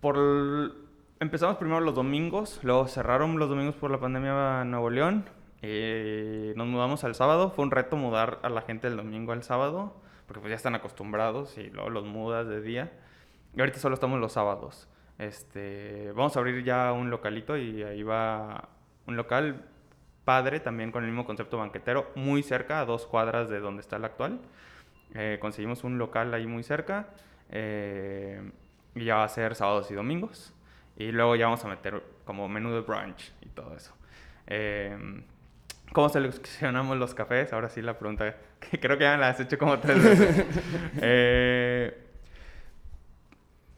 Por 0.00 0.16
el- 0.16 0.72
Empezamos 1.20 1.56
primero 1.58 1.80
los 1.80 1.94
domingos, 1.94 2.58
luego 2.62 2.88
cerraron 2.88 3.38
los 3.38 3.48
domingos 3.48 3.76
por 3.76 3.90
la 3.90 4.00
pandemia 4.00 4.62
en 4.62 4.70
Nuevo 4.70 4.90
León. 4.90 5.24
eh, 5.62 6.52
nos 6.56 6.66
mudamos 6.66 7.04
al 7.04 7.14
sábado. 7.14 7.50
Fue 7.50 7.64
un 7.64 7.70
reto 7.70 7.96
mudar 7.96 8.38
a 8.42 8.48
la 8.50 8.60
gente 8.62 8.88
del 8.88 8.96
domingo 8.98 9.32
al 9.32 9.42
sábado, 9.42 9.94
porque 10.26 10.40
pues 10.40 10.50
ya 10.50 10.56
están 10.56 10.74
acostumbrados 10.74 11.58
y 11.58 11.70
luego 11.70 11.90
los 11.90 12.04
mudas 12.04 12.46
de 12.48 12.60
día. 12.60 12.92
Y 13.54 13.60
ahorita 13.60 13.78
solo 13.78 13.94
estamos 13.94 14.20
los 14.20 14.32
sábados. 14.32 14.88
Este, 15.18 16.12
vamos 16.12 16.36
a 16.36 16.40
abrir 16.40 16.64
ya 16.64 16.92
un 16.92 17.10
localito 17.10 17.56
y 17.56 17.82
ahí 17.82 18.02
va 18.02 18.68
un 19.06 19.16
local 19.16 19.64
padre 20.24 20.60
también 20.60 20.90
con 20.90 21.04
el 21.04 21.10
mismo 21.10 21.26
concepto 21.26 21.58
banquetero, 21.58 22.10
muy 22.14 22.42
cerca, 22.42 22.80
a 22.80 22.84
dos 22.84 23.06
cuadras 23.06 23.48
de 23.48 23.60
donde 23.60 23.80
está 23.80 23.96
el 23.96 24.04
actual. 24.04 24.40
Eh, 25.14 25.38
conseguimos 25.40 25.84
un 25.84 25.98
local 25.98 26.34
ahí 26.34 26.46
muy 26.46 26.62
cerca 26.62 27.08
eh, 27.50 28.50
y 28.94 29.04
ya 29.04 29.16
va 29.16 29.24
a 29.24 29.28
ser 29.28 29.54
sábados 29.54 29.90
y 29.90 29.94
domingos. 29.94 30.52
Y 30.96 31.12
luego 31.12 31.36
ya 31.36 31.46
vamos 31.46 31.64
a 31.64 31.68
meter 31.68 32.02
como 32.24 32.48
menú 32.48 32.72
de 32.72 32.80
brunch 32.80 33.32
y 33.42 33.48
todo 33.48 33.76
eso. 33.76 33.94
Eh, 34.46 34.96
¿Cómo 35.92 36.08
seleccionamos 36.08 36.96
los 36.96 37.14
cafés? 37.14 37.52
Ahora 37.52 37.68
sí 37.68 37.82
la 37.82 37.98
pregunta, 37.98 38.36
que 38.60 38.80
creo 38.80 38.98
que 38.98 39.04
ya 39.04 39.12
me 39.12 39.18
la 39.18 39.28
has 39.28 39.40
hecho 39.40 39.58
como 39.58 39.78
tres 39.78 40.02
veces. 40.02 40.46
Eh, 41.00 42.00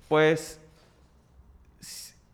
pues 0.08 0.60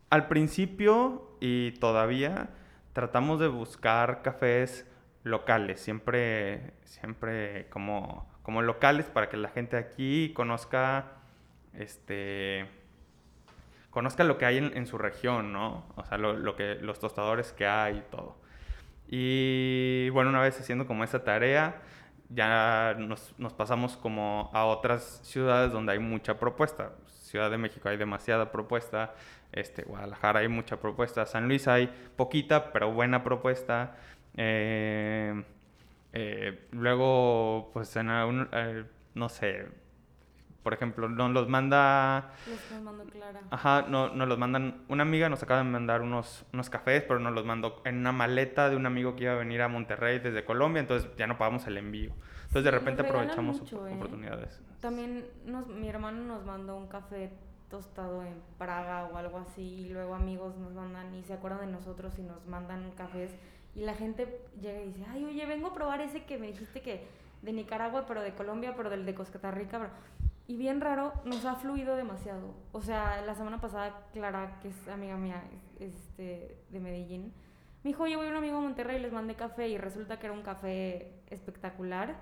al 0.09 0.27
principio 0.27 1.35
y 1.39 1.71
todavía 1.79 2.49
tratamos 2.93 3.39
de 3.39 3.47
buscar 3.47 4.21
cafés 4.21 4.85
locales, 5.23 5.81
siempre, 5.81 6.73
siempre 6.83 7.67
como, 7.69 8.31
como 8.43 8.61
locales 8.61 9.07
para 9.07 9.29
que 9.29 9.37
la 9.37 9.49
gente 9.49 9.75
aquí 9.75 10.31
conozca, 10.35 11.13
este, 11.73 12.67
conozca 13.89 14.23
lo 14.23 14.37
que 14.37 14.45
hay 14.45 14.57
en, 14.57 14.85
su 14.85 14.97
región, 14.97 15.51
¿no? 15.51 15.85
O 15.95 16.05
sea, 16.05 16.17
lo, 16.17 16.55
que, 16.55 16.75
los 16.75 16.99
tostadores 16.99 17.51
que 17.51 17.65
hay 17.65 17.97
y 17.97 18.03
todo. 18.11 18.37
Y 19.07 20.09
bueno, 20.09 20.29
una 20.29 20.41
vez 20.41 20.59
haciendo 20.59 20.87
como 20.87 21.03
esa 21.03 21.23
tarea, 21.23 21.81
ya 22.29 22.95
nos, 22.97 23.33
nos 23.37 23.53
pasamos 23.53 23.97
como 23.97 24.49
a 24.53 24.65
otras 24.65 25.21
ciudades 25.23 25.71
donde 25.71 25.93
hay 25.93 25.99
mucha 25.99 26.39
propuesta. 26.39 26.93
Ciudad 27.07 27.49
de 27.51 27.57
México 27.57 27.89
hay 27.89 27.97
demasiada 27.97 28.51
propuesta, 28.51 29.15
este, 29.51 29.83
Guadalajara 29.83 30.41
hay 30.41 30.47
mucha 30.47 30.77
propuesta, 30.77 31.25
San 31.25 31.47
Luis 31.47 31.67
hay 31.67 31.87
poquita, 32.15 32.71
pero 32.71 32.91
buena 32.91 33.23
propuesta. 33.23 33.95
Eh, 34.35 35.43
eh, 36.13 36.67
luego, 36.71 37.71
pues 37.73 37.95
en 37.95 38.09
algún, 38.09 38.49
eh, 38.51 38.85
no 39.15 39.29
sé, 39.29 39.67
por 40.63 40.73
ejemplo, 40.73 41.09
nos 41.09 41.31
los 41.31 41.49
manda... 41.49 42.31
Los 42.47 42.81
mando 42.81 43.03
Clara. 43.05 43.41
Ajá, 43.51 43.85
no, 43.87 44.09
nos 44.09 44.27
los 44.27 44.37
mandan... 44.37 44.83
Una 44.87 45.03
amiga 45.03 45.29
nos 45.29 45.43
acaba 45.43 45.61
de 45.61 45.69
mandar 45.69 46.01
unos, 46.01 46.45
unos 46.53 46.69
cafés, 46.69 47.03
pero 47.03 47.19
nos 47.19 47.33
los 47.33 47.45
mandó 47.45 47.81
en 47.85 47.97
una 47.97 48.13
maleta 48.13 48.69
de 48.69 48.75
un 48.75 48.85
amigo 48.85 49.15
que 49.15 49.25
iba 49.25 49.33
a 49.33 49.37
venir 49.37 49.61
a 49.61 49.67
Monterrey 49.67 50.19
desde 50.19 50.45
Colombia, 50.45 50.79
entonces 50.79 51.09
ya 51.17 51.27
no 51.27 51.37
pagamos 51.37 51.67
el 51.67 51.77
envío. 51.77 52.13
Entonces 52.43 52.63
de 52.63 52.71
repente 52.71 53.01
aprovechamos 53.01 53.61
oportunidades. 53.73 54.61
También 54.79 55.25
nos, 55.45 55.67
mi 55.67 55.89
hermano 55.89 56.23
nos 56.23 56.45
mandó 56.45 56.77
un 56.77 56.87
café 56.87 57.31
tostado 57.69 58.23
en 58.23 58.41
Praga 58.57 59.09
o 59.11 59.17
algo 59.17 59.39
así 59.39 59.61
y 59.61 59.89
luego 59.89 60.13
amigos 60.13 60.55
nos 60.57 60.73
mandan 60.73 61.13
y 61.15 61.23
se 61.23 61.33
acuerdan 61.33 61.65
de 61.65 61.71
nosotros 61.71 62.13
y 62.19 62.21
nos 62.21 62.45
mandan 62.45 62.91
cafés 62.91 63.31
y 63.75 63.81
la 63.81 63.95
gente 63.95 64.41
llega 64.61 64.81
y 64.81 64.87
dice, 64.89 65.05
ay, 65.09 65.25
oye, 65.25 65.45
vengo 65.45 65.67
a 65.67 65.73
probar 65.73 66.01
ese 66.01 66.23
que 66.25 66.37
me 66.37 66.47
dijiste 66.47 66.81
que 66.81 67.07
de 67.41 67.51
Nicaragua, 67.51 68.05
pero 68.07 68.21
de 68.21 68.33
Colombia, 68.33 68.73
pero 68.75 68.89
del 68.89 69.05
de 69.05 69.15
Costa 69.15 69.51
Rica. 69.51 69.89
Y 70.47 70.57
bien 70.57 70.81
raro, 70.81 71.13
nos 71.23 71.45
ha 71.45 71.55
fluido 71.55 71.95
demasiado. 71.95 72.53
O 72.73 72.81
sea, 72.81 73.21
la 73.21 73.33
semana 73.33 73.61
pasada, 73.61 74.07
Clara, 74.11 74.59
que 74.61 74.69
es 74.69 74.87
amiga 74.87 75.15
mía 75.15 75.43
este, 75.79 76.57
de 76.69 76.79
Medellín, 76.79 77.33
me 77.83 77.89
dijo, 77.89 78.03
oye, 78.03 78.15
voy 78.15 78.27
a 78.27 78.29
un 78.29 78.35
amigo 78.35 78.57
a 78.57 78.61
Monterrey, 78.61 78.99
les 78.99 79.11
mandé 79.11 79.35
café 79.35 79.67
y 79.67 79.77
resulta 79.77 80.19
que 80.19 80.27
era 80.27 80.33
un 80.33 80.41
café 80.41 81.13
espectacular 81.27 82.15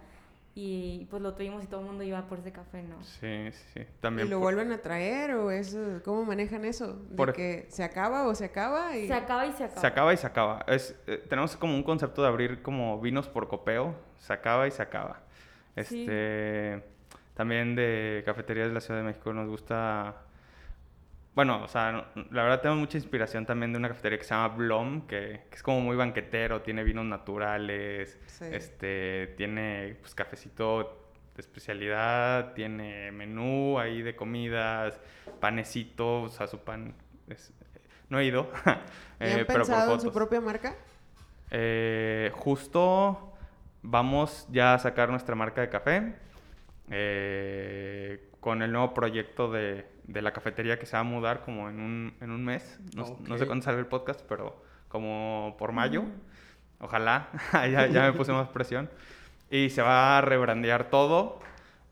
y 0.54 1.06
pues 1.10 1.22
lo 1.22 1.34
tuvimos 1.34 1.64
y 1.64 1.68
todo 1.68 1.80
el 1.80 1.88
mundo 1.88 2.04
iba 2.04 2.22
por 2.28 2.40
ese 2.40 2.52
café, 2.52 2.84
¿no? 2.84 3.02
Sí, 3.04 3.52
sí, 3.74 3.86
También 4.02 4.28
¿Y 4.28 4.30
lo 4.30 4.40
vuelven 4.40 4.72
a 4.72 4.82
traer 4.82 5.36
o 5.36 5.50
es, 5.50 5.78
cómo 6.04 6.26
manejan 6.26 6.66
eso? 6.66 6.94
¿De 6.94 7.16
por... 7.16 7.34
que 7.34 7.68
se 7.70 7.84
acaba 7.84 8.28
o 8.28 8.36
se 8.36 8.46
acaba? 8.46 8.98
Y... 8.98 9.08
Se 9.08 9.14
acaba 9.14 9.46
y 9.46 9.54
se 9.54 9.64
acaba. 9.64 9.82
Se 9.82 9.88
acaba 9.88 10.14
y 10.14 10.18
se 10.18 10.28
acaba. 10.28 10.66
Es, 10.68 10.96
eh, 11.08 11.24
tenemos 11.30 11.56
como 11.56 11.76
un 11.76 11.84
concepto 11.84 12.22
de 12.22 12.28
abrir 12.28 12.62
como 12.62 13.00
vinos 13.00 13.30
por 13.30 13.48
copeo, 13.48 13.96
se 14.18 14.34
acaba 14.34 14.68
y 14.68 14.72
se 14.72 14.82
acaba. 14.82 15.22
Este, 15.76 16.84
También 17.42 17.74
de 17.74 18.22
cafeterías 18.24 18.68
de 18.68 18.76
la 18.76 18.82
Ciudad 18.82 19.00
de 19.00 19.08
México 19.08 19.34
nos 19.34 19.50
gusta 19.50 20.14
bueno, 21.34 21.64
o 21.64 21.68
sea, 21.68 22.12
la 22.30 22.44
verdad 22.44 22.62
tengo 22.62 22.76
mucha 22.76 23.00
inspiración 23.00 23.48
también 23.48 23.74
de 23.74 23.80
una 23.80 23.88
cafetería 23.88 24.20
que 24.20 24.26
se 24.26 24.36
llama 24.36 24.50
Blom, 24.50 25.08
que, 25.08 25.48
es 25.52 25.64
como 25.64 25.82
muy 25.82 25.96
banquetero, 25.96 26.62
tiene 26.62 26.84
vinos 26.84 27.06
naturales, 27.06 28.20
este, 28.42 29.34
tiene 29.38 29.98
pues 30.02 30.14
cafecito 30.14 31.10
de 31.34 31.42
especialidad, 31.42 32.54
tiene 32.54 33.12
menú 33.12 33.80
ahí 33.80 34.04
de 34.04 34.16
comidas, 34.16 35.00
panecitos, 35.40 36.32
o 36.32 36.36
sea, 36.38 36.46
su 36.46 36.60
pan 36.60 36.94
no 38.10 38.20
he 38.20 38.26
ido. 38.26 38.52
¿Y 39.20 39.24
han 39.24 39.40
eh, 39.40 39.46
pensado 39.46 39.96
en 39.96 40.02
su 40.02 40.12
propia 40.12 40.42
marca? 40.42 40.76
Eh, 41.50 42.30
justo 42.36 43.34
vamos 43.82 44.48
ya 44.52 44.76
a 44.76 44.78
sacar 44.78 45.10
nuestra 45.10 45.34
marca 45.34 45.62
de 45.62 45.70
café 45.70 46.14
eh, 46.92 48.30
con 48.40 48.62
el 48.62 48.72
nuevo 48.72 48.94
proyecto 48.94 49.52
de 49.52 49.92
de 50.12 50.22
la 50.22 50.34
cafetería 50.34 50.80
que 50.80 50.86
se 50.86 50.96
va 50.96 51.02
a 51.02 51.04
mudar 51.04 51.42
como 51.42 51.70
en 51.70 51.80
un, 51.80 52.14
en 52.22 52.32
un 52.32 52.44
mes. 52.44 52.80
No, 52.96 53.38
sé 53.38 53.46
cuándo 53.46 53.64
sale 53.64 53.80
el 53.80 53.88
podcast, 53.88 54.22
pero 54.28 54.62
como 54.88 55.56
por 55.58 55.72
mayo. 55.72 56.04
Ojalá. 56.80 57.30
ya, 57.54 57.88
ya, 57.88 58.04
me 58.04 58.14
puse 58.14 58.32
más 58.32 58.50
presión. 58.50 58.90
Y 59.50 59.70
se 59.70 59.82
va 59.82 60.18
a 60.18 60.22
rebrandear 60.22 60.90
todo. 60.90 61.40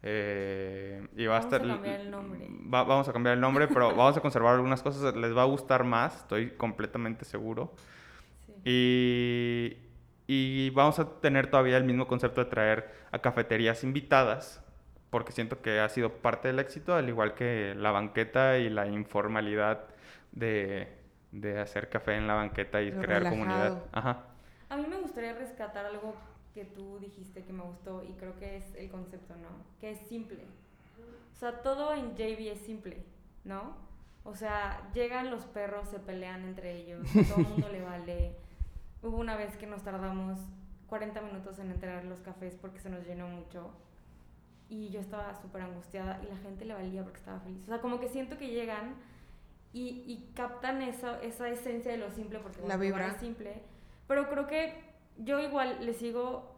Eh, 0.01 1.05
y 1.15 1.25
va 1.25 1.39
vamos 1.39 1.53
a 1.53 1.57
estar. 1.57 1.67
cambiar 1.67 1.99
el 1.99 2.11
nombre. 2.11 2.47
vamos 2.49 3.07
a 3.07 3.13
cambiar 3.13 3.35
el 3.35 3.41
nombre, 3.41 3.67
pero 3.67 3.95
vamos 3.95 4.17
a 4.17 4.21
conservar 4.21 4.55
algunas 4.55 4.81
cosas. 4.81 5.15
Les 5.15 5.35
va 5.35 5.43
a 5.43 5.45
gustar 5.45 5.83
más, 5.83 6.17
estoy 6.17 6.51
completamente 6.51 7.25
seguro. 7.25 7.73
Y, 8.65 9.77
y 10.27 10.69
vamos 10.71 10.99
a 10.99 11.19
tener 11.21 11.49
todavía 11.49 11.77
el 11.77 11.83
mismo 11.85 12.07
concepto 12.07 12.43
de 12.43 12.49
traer 12.49 12.91
a 13.11 13.19
cafeterías 13.19 13.83
invitadas 13.83 14.63
porque 15.09 15.31
siento 15.31 15.61
que 15.61 15.79
ha 15.79 15.89
sido 15.89 16.13
parte 16.13 16.49
del 16.49 16.59
éxito, 16.59 16.95
al 16.95 17.09
igual 17.09 17.33
que 17.33 17.73
la 17.75 17.91
banqueta 17.91 18.57
y 18.57 18.69
la 18.69 18.87
informalidad 18.87 19.85
de, 20.31 20.87
de 21.31 21.59
hacer 21.59 21.89
café 21.89 22.15
en 22.15 22.27
la 22.27 22.35
banqueta 22.35 22.81
y 22.81 22.91
crear 22.91 23.29
comunidad. 23.29 23.83
Ajá. 23.91 24.25
A 24.69 24.77
mí 24.77 24.85
me 24.87 24.97
gustaría 24.97 25.33
rescatar 25.33 25.85
algo 25.85 26.13
que 26.53 26.65
tú 26.65 26.99
dijiste 26.99 27.43
que 27.43 27.53
me 27.53 27.63
gustó 27.63 28.03
y 28.03 28.13
creo 28.13 28.37
que 28.37 28.57
es 28.57 28.75
el 28.75 28.89
concepto, 28.89 29.35
¿no? 29.35 29.49
Que 29.79 29.91
es 29.91 29.99
simple. 30.07 30.45
O 31.33 31.37
sea, 31.39 31.61
todo 31.61 31.93
en 31.93 32.15
JB 32.15 32.51
es 32.51 32.59
simple, 32.59 33.03
¿no? 33.45 33.77
O 34.23 34.35
sea, 34.35 34.91
llegan 34.93 35.31
los 35.31 35.45
perros, 35.45 35.89
se 35.89 35.99
pelean 35.99 36.43
entre 36.43 36.75
ellos, 36.75 37.07
todo 37.29 37.39
el 37.39 37.47
mundo 37.47 37.69
le 37.69 37.81
vale. 37.81 38.35
Hubo 39.01 39.17
una 39.17 39.35
vez 39.37 39.55
que 39.57 39.65
nos 39.65 39.81
tardamos 39.83 40.37
40 40.87 41.21
minutos 41.21 41.57
en 41.59 41.71
entregar 41.71 42.03
los 42.05 42.19
cafés 42.19 42.55
porque 42.55 42.79
se 42.79 42.89
nos 42.89 43.05
llenó 43.05 43.27
mucho 43.27 43.71
y 44.69 44.89
yo 44.89 44.99
estaba 44.99 45.33
súper 45.35 45.63
angustiada 45.63 46.21
y 46.23 46.27
la 46.27 46.37
gente 46.37 46.63
le 46.63 46.75
valía 46.75 47.03
porque 47.03 47.19
estaba 47.19 47.39
feliz. 47.39 47.63
O 47.63 47.67
sea, 47.67 47.81
como 47.81 47.99
que 47.99 48.07
siento 48.07 48.37
que 48.37 48.49
llegan 48.49 48.95
y, 49.73 50.03
y 50.05 50.31
captan 50.35 50.81
esa, 50.81 51.21
esa 51.21 51.49
esencia 51.49 51.91
de 51.91 51.97
lo 51.97 52.11
simple 52.11 52.39
porque 52.39 52.61
la 52.67 52.77
vibra 52.77 53.07
es 53.07 53.17
simple. 53.17 53.63
Pero 54.07 54.29
creo 54.29 54.47
que 54.47 54.73
yo 55.17 55.39
igual 55.39 55.85
le 55.85 55.93
sigo 55.93 56.55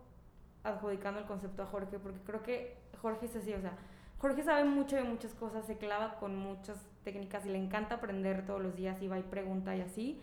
adjudicando 0.64 1.20
el 1.20 1.26
concepto 1.26 1.64
a 1.64 1.66
Jorge 1.66 2.00
porque 2.00 2.20
creo 2.20 2.44
que 2.44 2.78
Jorge 3.02 3.26
es 3.26 3.36
así, 3.36 3.54
o 3.54 3.62
sea, 3.62 3.78
Jorge 4.20 4.44
sabe 4.44 4.66
mucho 4.66 4.96
de 4.96 5.04
muchas 5.04 5.34
cosas, 5.34 5.66
se 5.66 5.78
clava 5.78 6.20
con 6.20 6.36
muchas 6.36 6.78
técnicas 7.04 7.46
y 7.46 7.50
le 7.50 7.58
encanta 7.58 7.96
aprender 7.96 8.46
todos 8.46 8.62
los 8.62 8.76
días 8.76 9.02
y 9.02 9.08
va 9.08 9.18
y 9.18 9.24
pregunta 9.24 9.76
y 9.76 9.82
así. 9.82 10.22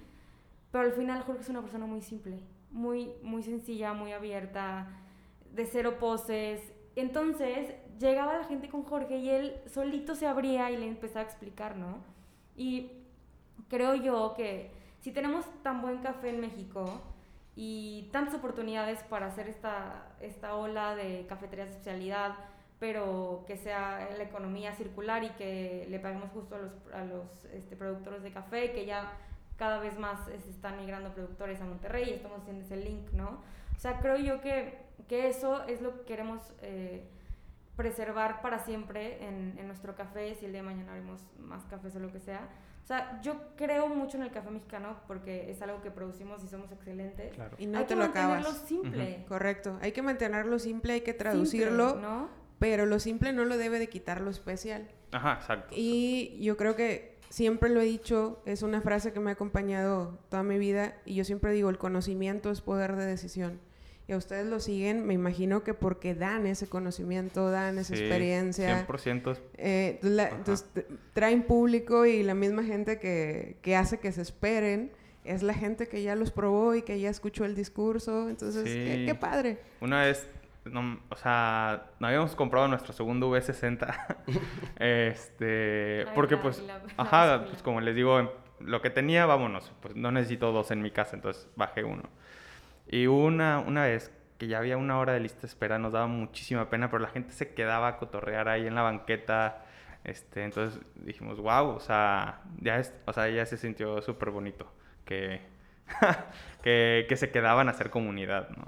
Pero 0.71 0.85
al 0.85 0.93
final 0.93 1.23
Jorge 1.23 1.41
es 1.41 1.49
una 1.49 1.63
persona 1.63 1.87
muy 1.87 2.01
simple, 2.01 2.39
muy, 2.71 3.13
muy 3.23 3.43
sencilla, 3.43 3.95
muy 3.95 4.13
abierta, 4.13 4.87
de 5.53 5.67
cero 5.67 5.97
poses 5.99 6.61
entonces 7.01 7.75
llegaba 7.99 8.39
la 8.39 8.45
gente 8.45 8.69
con 8.69 8.83
Jorge 8.83 9.19
y 9.19 9.31
él 9.31 9.61
solito 9.67 10.15
se 10.15 10.27
abría 10.27 10.71
y 10.71 10.77
le 10.77 10.87
empezaba 10.87 11.21
a 11.21 11.25
explicar, 11.25 11.77
¿no? 11.77 11.99
Y 12.57 12.93
creo 13.69 13.95
yo 13.95 14.35
que 14.37 14.71
si 15.01 15.13
tenemos 15.13 15.45
tan 15.63 15.83
buen 15.83 15.99
café 15.99 16.31
en 16.31 16.41
México 16.41 17.01
y 17.57 18.09
tantas 18.13 18.35
oportunidades 18.35 19.03
para 19.05 19.27
hacer 19.27 19.49
esta, 19.49 20.13
esta 20.21 20.55
ola 20.55 20.95
de 20.95 21.27
cafeterías 21.29 21.69
de 21.69 21.75
especialidad, 21.75 22.35
pero 22.79 23.45
que 23.47 23.57
sea 23.57 24.09
la 24.17 24.23
economía 24.23 24.73
circular 24.75 25.25
y 25.25 25.31
que 25.31 25.87
le 25.89 25.99
paguemos 25.99 26.31
justo 26.31 26.55
a 26.55 26.59
los, 26.59 26.73
a 26.95 27.05
los 27.05 27.45
este, 27.53 27.75
productores 27.75 28.23
de 28.23 28.33
café, 28.33 28.73
que 28.73 28.87
ya 28.87 29.13
cada 29.57 29.81
vez 29.81 29.99
más 29.99 30.25
se 30.27 30.51
están 30.51 30.79
migrando 30.79 31.13
productores 31.13 31.61
a 31.61 31.65
Monterrey 31.65 32.11
y 32.11 32.13
estamos 32.13 32.41
haciendo 32.41 32.65
ese 32.65 32.77
link, 32.77 33.11
¿no? 33.13 33.43
O 33.77 33.81
sea, 33.81 33.99
creo 34.01 34.17
yo 34.17 34.41
que 34.41 34.88
que 35.07 35.29
eso 35.29 35.65
es 35.65 35.81
lo 35.81 35.95
que 35.95 36.03
queremos 36.03 36.53
eh, 36.63 37.09
preservar 37.77 38.43
para 38.43 38.59
siempre 38.59 39.25
en, 39.25 39.57
en, 39.59 39.67
nuestro 39.67 39.95
café, 39.95 40.35
si 40.35 40.47
el 40.47 40.53
día 40.53 40.63
de 40.63 40.67
mañana 40.67 40.93
haremos 40.93 41.23
más 41.39 41.65
cafés 41.67 41.95
o 41.97 42.01
lo 42.01 42.11
que 42.13 42.21
sea. 42.21 42.49
O 42.83 42.87
sea, 42.89 43.21
yo 43.21 43.55
creo 43.57 43.87
mucho 43.89 44.17
en 44.17 44.23
el 44.23 44.31
café 44.31 44.51
mexicano 44.51 44.97
porque 45.07 45.51
es 45.51 45.61
algo 45.61 45.83
que 45.83 45.91
producimos 45.91 46.43
y 46.43 46.49
somos 46.49 46.73
excelentes. 46.73 47.35
Y 47.59 47.67
no 47.67 47.79
hay 47.79 47.85
te 47.85 47.89
que 47.89 47.97
lo 47.97 48.07
mantenerlo 48.07 48.51
simple. 48.51 49.25
Correcto. 49.29 49.79
Hay 49.83 49.93
que 49.93 50.01
mantenerlo 50.01 50.59
simple, 50.59 50.95
hay 50.95 51.03
que 51.03 51.13
traducirlo. 51.13 51.97
¿no? 51.97 52.31
Pero 52.59 52.87
lo 52.87 52.99
simple 52.99 53.35
no 53.35 53.45
lo 53.45 53.59
debe 53.59 53.79
de 53.79 53.89
quitar 53.89 54.23
lo 54.23 54.31
especial. 54.31 54.89
Ajá, 55.13 55.35
exacto. 55.35 55.75
Y 55.77 56.39
yo 56.41 56.57
creo 56.57 56.77
que 56.77 57.19
siempre 57.29 57.69
lo 57.69 57.81
he 57.81 57.85
dicho, 57.85 58.43
es 58.47 58.63
una 58.63 58.81
frase 58.81 59.13
que 59.13 59.21
me 59.21 59.31
ha 59.31 59.35
acompañado 59.35 60.19
toda 60.31 60.43
mi 60.43 60.59
vida 60.59 60.95
y 61.05 61.15
yo 61.15 61.25
siempre 61.25 61.53
digo, 61.53 61.71
el 61.71 61.79
conocimiento 61.79 62.51
es 62.51 62.61
poder 62.61 62.97
de 62.97 63.05
decisión. 63.05 63.61
Y 64.09 64.13
a 64.15 64.17
ustedes 64.17 64.47
lo 64.47 64.59
siguen, 64.59 65.07
me 65.07 65.13
imagino 65.15 65.63
que 65.63 65.75
porque 65.75 66.15
dan 66.15 66.47
ese 66.47 66.67
conocimiento, 66.67 67.51
dan 67.51 67.77
esa 67.79 67.95
Sí, 67.95 68.01
experiencia. 68.01 68.87
100%. 68.87 69.37
Eh, 69.59 69.99
la- 70.03 70.31
entonces 70.31 70.67
traen 71.13 71.43
público 71.43 72.07
y 72.07 72.23
la 72.23 72.35
misma 72.35 72.65
gente 72.65 72.99
que, 72.99 73.59
que 73.61 73.77
hace 73.77 74.01
que 74.01 74.11
se 74.13 74.23
esperen 74.23 74.91
es 75.25 75.43
la 75.43 75.53
gente 75.53 75.89
que 75.89 76.03
ya 76.03 76.15
los 76.17 76.31
probó 76.33 76.75
y 76.75 76.81
que 76.81 76.99
ya 76.99 77.11
escuchó 77.11 77.45
el 77.45 77.55
discurso. 77.55 78.31
Entonces, 78.31 78.65
qué, 78.65 78.95
Sí. 79.01 79.05
qué 79.07 79.15
padre. 79.15 79.59
Una 79.83 80.01
vez, 80.01 80.27
no, 80.65 81.01
o 81.11 81.17
sea, 81.17 81.91
no 82.01 82.07
habíamos 82.07 82.35
comprado 82.35 82.67
nuestro 82.67 82.95
segundo 82.95 83.29
V60. 83.31 84.17
este, 84.81 86.05
Ay, 86.07 86.13
porque 86.15 86.37
la- 86.37 86.43
pues, 86.43 86.63
ajá, 86.97 87.45
pues 87.47 87.63
como 87.63 87.83
les 87.83 87.95
digo, 87.95 88.33
lo 88.61 88.81
que 88.81 88.89
tenía, 88.91 89.27
vámonos. 89.27 89.71
Pues 89.83 89.95
no 89.97 90.11
necesito 90.13 90.51
dos 90.53 90.71
en 90.71 90.81
mi 90.83 90.91
casa, 90.91 91.15
entonces 91.17 91.47
bajé 91.57 91.85
uno. 91.85 92.05
Y 92.89 93.07
una, 93.07 93.59
una 93.61 93.85
vez 93.85 94.11
que 94.39 94.47
ya 94.47 94.59
había 94.59 94.77
una 94.77 94.99
hora 94.99 95.13
de 95.13 95.21
lista 95.21 95.43
de 95.43 95.49
espera, 95.49 95.79
nos 95.79 95.93
daba 95.93 96.07
muchísima 96.07 96.71
pena, 96.71 96.91
pero 96.91 97.03
la 97.03 97.09
gente 97.11 97.33
se 97.33 97.53
quedaba 97.55 97.89
a 97.89 97.97
cotorrear 97.99 98.49
ahí 98.49 98.67
en 98.67 98.75
la 98.75 98.83
banqueta. 98.83 99.65
Este, 100.05 100.45
entonces 100.45 100.81
dijimos, 100.95 101.39
wow, 101.41 101.69
o 101.71 101.81
sea, 101.81 102.43
ya, 102.61 102.79
es, 102.79 102.95
o 103.07 103.13
sea, 103.13 103.29
ya 103.29 103.45
se 103.47 103.57
sintió 103.57 104.01
súper 104.01 104.31
bonito 104.31 104.73
que, 105.05 105.41
que, 106.63 107.07
que 107.09 107.17
se 107.17 107.31
quedaban 107.31 107.69
a 107.69 107.73
hacer 107.73 107.91
comunidad, 107.91 108.49
¿no? 108.51 108.65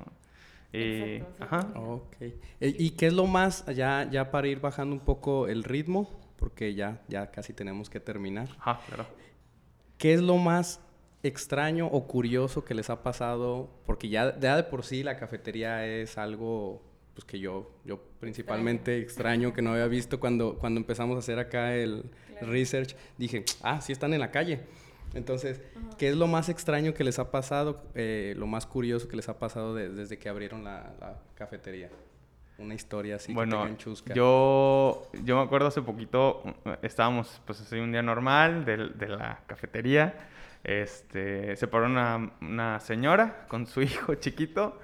Y, 0.72 1.16
Exacto, 1.16 1.34
sí. 1.38 1.44
ajá, 1.44 1.66
Ok. 1.74 2.16
Eh, 2.20 2.36
¿Y 2.60 2.90
qué 2.92 3.06
es 3.06 3.12
lo 3.12 3.26
más, 3.26 3.64
ya, 3.66 4.08
ya 4.10 4.30
para 4.30 4.48
ir 4.48 4.60
bajando 4.60 4.94
un 4.94 5.00
poco 5.00 5.48
el 5.48 5.64
ritmo, 5.64 6.10
porque 6.36 6.74
ya, 6.74 7.00
ya 7.08 7.30
casi 7.30 7.52
tenemos 7.52 7.90
que 7.90 8.00
terminar? 8.00 8.48
ajá, 8.58 8.80
claro. 8.86 9.06
¿Qué 9.98 10.14
es 10.14 10.20
lo 10.20 10.36
más 10.38 10.80
extraño 11.22 11.86
o 11.86 12.06
curioso 12.06 12.64
que 12.64 12.74
les 12.74 12.90
ha 12.90 13.02
pasado? 13.02 13.68
Porque 13.86 14.08
ya, 14.08 14.38
ya 14.38 14.56
de 14.56 14.64
por 14.64 14.84
sí 14.84 15.02
la 15.02 15.16
cafetería 15.16 15.86
es 15.86 16.16
algo 16.18 16.82
pues 17.14 17.24
que 17.24 17.38
yo, 17.40 17.70
yo 17.84 18.00
principalmente 18.20 18.98
extraño, 18.98 19.52
que 19.52 19.62
no 19.62 19.72
había 19.72 19.86
visto 19.88 20.20
cuando, 20.20 20.56
cuando 20.58 20.78
empezamos 20.80 21.16
a 21.16 21.18
hacer 21.18 21.38
acá 21.38 21.74
el 21.74 22.04
Claro. 22.38 22.52
research. 22.52 22.96
Dije, 23.18 23.44
ah, 23.62 23.80
sí 23.82 23.92
están 23.92 24.14
en 24.14 24.20
la 24.20 24.30
calle. 24.30 24.60
Entonces, 25.12 25.60
¿qué 25.98 26.08
es 26.08 26.16
lo 26.16 26.26
más 26.28 26.48
extraño 26.48 26.94
que 26.94 27.02
les 27.04 27.18
ha 27.18 27.30
pasado, 27.32 27.82
eh, 27.94 28.32
lo 28.38 28.46
más 28.46 28.64
curioso 28.64 29.08
que 29.08 29.16
les 29.16 29.28
ha 29.28 29.38
pasado 29.38 29.74
de- 29.74 29.88
desde 29.90 30.18
que 30.18 30.28
abrieron 30.28 30.62
la, 30.64 30.94
la 31.00 31.18
cafetería? 31.34 31.90
Una 32.58 32.74
historia 32.74 33.16
así 33.16 33.28
que 33.28 33.32
bueno, 33.34 33.58
tengan 33.62 33.76
chusca. 33.76 34.14
yo, 34.14 35.10
yo 35.24 35.36
me 35.36 35.42
acuerdo 35.42 35.66
hace 35.68 35.82
poquito, 35.82 36.42
uh, 36.44 36.70
estábamos 36.82 37.40
pues 37.44 37.60
así 37.60 37.76
un 37.76 37.90
día 37.90 38.02
normal 38.02 38.64
de, 38.64 38.76
de 38.90 39.08
la 39.08 39.40
cafetería. 39.46 40.14
Este, 40.64 41.56
se 41.56 41.66
paró 41.68 41.86
una, 41.86 42.30
una 42.40 42.80
señora 42.80 43.46
con 43.48 43.66
su 43.66 43.80
hijo 43.82 44.14
chiquito, 44.16 44.78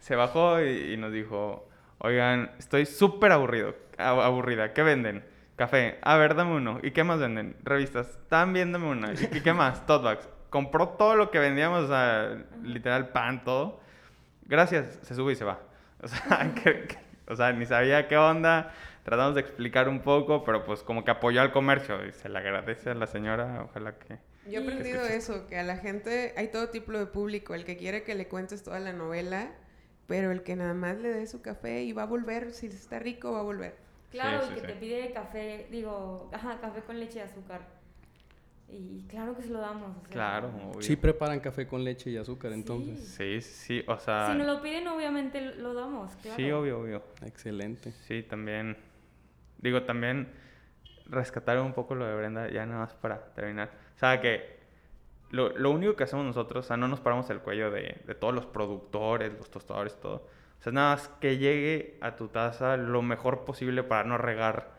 se 0.00 0.16
bajó 0.16 0.60
y, 0.62 0.94
y 0.94 0.96
nos 0.96 1.12
dijo, 1.12 1.68
oigan, 1.98 2.50
estoy 2.58 2.86
súper 2.86 3.32
aburrido, 3.32 3.74
aburrida, 3.98 4.72
¿qué 4.72 4.82
venden? 4.82 5.24
Café, 5.56 5.98
a 6.02 6.16
ver, 6.16 6.36
dame 6.36 6.54
uno. 6.54 6.78
¿Y 6.84 6.92
qué 6.92 7.02
más 7.02 7.18
venden? 7.18 7.56
Revistas, 7.64 8.16
también 8.28 8.70
dame 8.72 8.86
una. 8.86 9.12
¿Y 9.12 9.40
qué, 9.42 9.52
más? 9.52 9.84
Tote 9.86 10.04
bags. 10.04 10.28
Compró 10.50 10.90
todo 10.90 11.16
lo 11.16 11.30
que 11.32 11.40
vendíamos, 11.40 11.84
o 11.84 11.88
sea, 11.88 12.38
literal 12.62 13.08
pan, 13.08 13.42
todo. 13.44 13.80
Gracias, 14.46 14.98
se 15.02 15.14
sube 15.16 15.32
y 15.32 15.36
se 15.36 15.44
va. 15.44 15.58
O 16.00 16.06
sea, 16.08 16.52
que- 16.62 16.84
que- 16.86 16.98
o 17.26 17.34
sea, 17.36 17.52
ni 17.52 17.66
sabía 17.66 18.06
qué 18.08 18.16
onda. 18.16 18.72
Tratamos 19.02 19.34
de 19.34 19.40
explicar 19.42 19.88
un 19.88 20.00
poco, 20.00 20.44
pero 20.44 20.64
pues 20.64 20.82
como 20.84 21.04
que 21.04 21.10
apoyó 21.10 21.40
al 21.42 21.50
comercio 21.50 22.06
y 22.06 22.12
se 22.12 22.28
le 22.28 22.38
agradece 22.38 22.90
a 22.90 22.94
la 22.94 23.06
señora. 23.08 23.62
Ojalá 23.64 23.98
que... 23.98 24.16
Yo 24.50 24.60
he 24.60 24.62
aprendido 24.62 25.04
eso, 25.04 25.46
que 25.46 25.58
a 25.58 25.62
la 25.62 25.76
gente 25.76 26.32
hay 26.36 26.48
todo 26.48 26.68
tipo 26.70 26.92
de 26.92 27.06
público, 27.06 27.54
el 27.54 27.64
que 27.64 27.76
quiere 27.76 28.02
que 28.02 28.14
le 28.14 28.28
cuentes 28.28 28.62
toda 28.62 28.80
la 28.80 28.92
novela, 28.92 29.50
pero 30.06 30.30
el 30.32 30.42
que 30.42 30.56
nada 30.56 30.74
más 30.74 30.98
le 30.98 31.10
dé 31.10 31.26
su 31.26 31.42
café 31.42 31.82
y 31.82 31.92
va 31.92 32.02
a 32.04 32.06
volver, 32.06 32.52
si 32.52 32.66
está 32.66 32.98
rico 32.98 33.32
va 33.32 33.40
a 33.40 33.42
volver. 33.42 33.76
Claro, 34.10 34.46
Sí, 34.46 34.52
y 34.52 34.54
que 34.54 34.60
sí. 34.62 34.66
te 34.68 34.72
pide 34.74 35.12
café, 35.12 35.66
digo, 35.70 36.30
ajá, 36.32 36.58
café 36.60 36.80
con 36.82 36.98
leche 36.98 37.18
y 37.18 37.22
azúcar. 37.22 37.60
Y 38.70 39.02
claro 39.08 39.34
que 39.34 39.42
se 39.42 39.48
lo 39.48 39.60
damos. 39.60 39.96
o 39.96 40.00
sea, 40.02 40.10
Claro, 40.10 40.48
obvio. 40.70 40.82
Sí 40.82 40.96
preparan 40.96 41.40
café 41.40 41.66
con 41.66 41.84
leche 41.84 42.10
y 42.10 42.16
azúcar, 42.18 42.52
Sí. 42.52 42.58
entonces. 42.58 42.98
Sí, 43.00 43.40
sí, 43.40 43.82
o 43.86 43.98
sea... 43.98 44.30
Si 44.30 44.36
nos 44.38 44.46
lo 44.46 44.60
piden, 44.62 44.86
obviamente 44.88 45.40
lo 45.40 45.72
damos, 45.72 46.14
claro. 46.16 46.36
Sí, 46.36 46.50
obvio, 46.50 46.80
obvio. 46.80 47.02
Excelente. 47.24 47.92
Sí, 48.06 48.22
también. 48.22 48.76
Digo, 49.58 49.82
también 49.84 50.28
rescatar 51.06 51.58
un 51.60 51.72
poco 51.72 51.94
lo 51.94 52.06
de 52.06 52.14
Brenda, 52.14 52.50
ya 52.50 52.66
nada 52.66 52.80
más 52.80 52.94
para 52.94 53.32
terminar. 53.34 53.70
O 53.98 54.00
sea, 54.00 54.20
que 54.20 54.56
lo, 55.32 55.48
lo 55.58 55.72
único 55.72 55.96
que 55.96 56.04
hacemos 56.04 56.24
nosotros, 56.24 56.64
o 56.64 56.68
sea, 56.68 56.76
no 56.76 56.86
nos 56.86 57.00
paramos 57.00 57.28
el 57.30 57.40
cuello 57.40 57.72
de, 57.72 58.00
de 58.06 58.14
todos 58.14 58.32
los 58.32 58.46
productores, 58.46 59.32
los 59.36 59.50
tostadores, 59.50 59.98
todo. 59.98 60.28
O 60.60 60.62
sea, 60.62 60.72
nada 60.72 60.94
más 60.94 61.08
que 61.20 61.36
llegue 61.36 61.98
a 62.00 62.14
tu 62.14 62.28
taza 62.28 62.76
lo 62.76 63.02
mejor 63.02 63.44
posible 63.44 63.82
para 63.82 64.04
no 64.04 64.16
regar 64.16 64.70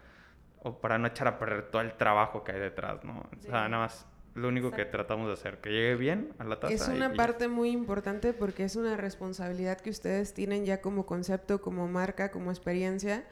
o 0.64 0.80
para 0.80 0.98
no 0.98 1.08
echar 1.08 1.28
a 1.28 1.38
perder 1.38 1.64
todo 1.64 1.82
el 1.82 1.92
trabajo 1.98 2.46
que 2.46 2.54
hay 2.54 2.60
detrás, 2.62 3.04
¿no? 3.04 3.20
O 3.38 3.42
sea, 3.42 3.68
nada 3.68 3.84
más 3.84 4.06
lo 4.36 4.48
único 4.48 4.70
que 4.72 4.84
Exacto. 4.84 4.98
tratamos 5.00 5.28
de 5.28 5.34
hacer, 5.34 5.58
que 5.60 5.70
llegue 5.70 5.96
bien 5.96 6.32
a 6.40 6.46
la 6.46 6.58
taza. 6.62 6.74
Es 6.74 6.88
y- 6.88 6.92
una 6.92 7.12
y- 7.14 7.18
parte 7.18 7.50
muy 7.50 7.72
importante 7.72 8.32
porque 8.32 8.64
es 8.64 8.78
una 8.78 8.96
responsabilidad 8.96 9.82
que 9.82 9.90
ustedes 9.90 10.34
tienen 10.34 10.64
ya 10.66 10.80
como 10.82 11.06
concepto, 11.06 11.60
como 11.62 11.90
marca, 11.90 12.32
como 12.32 12.52
experiencia. 12.52 13.26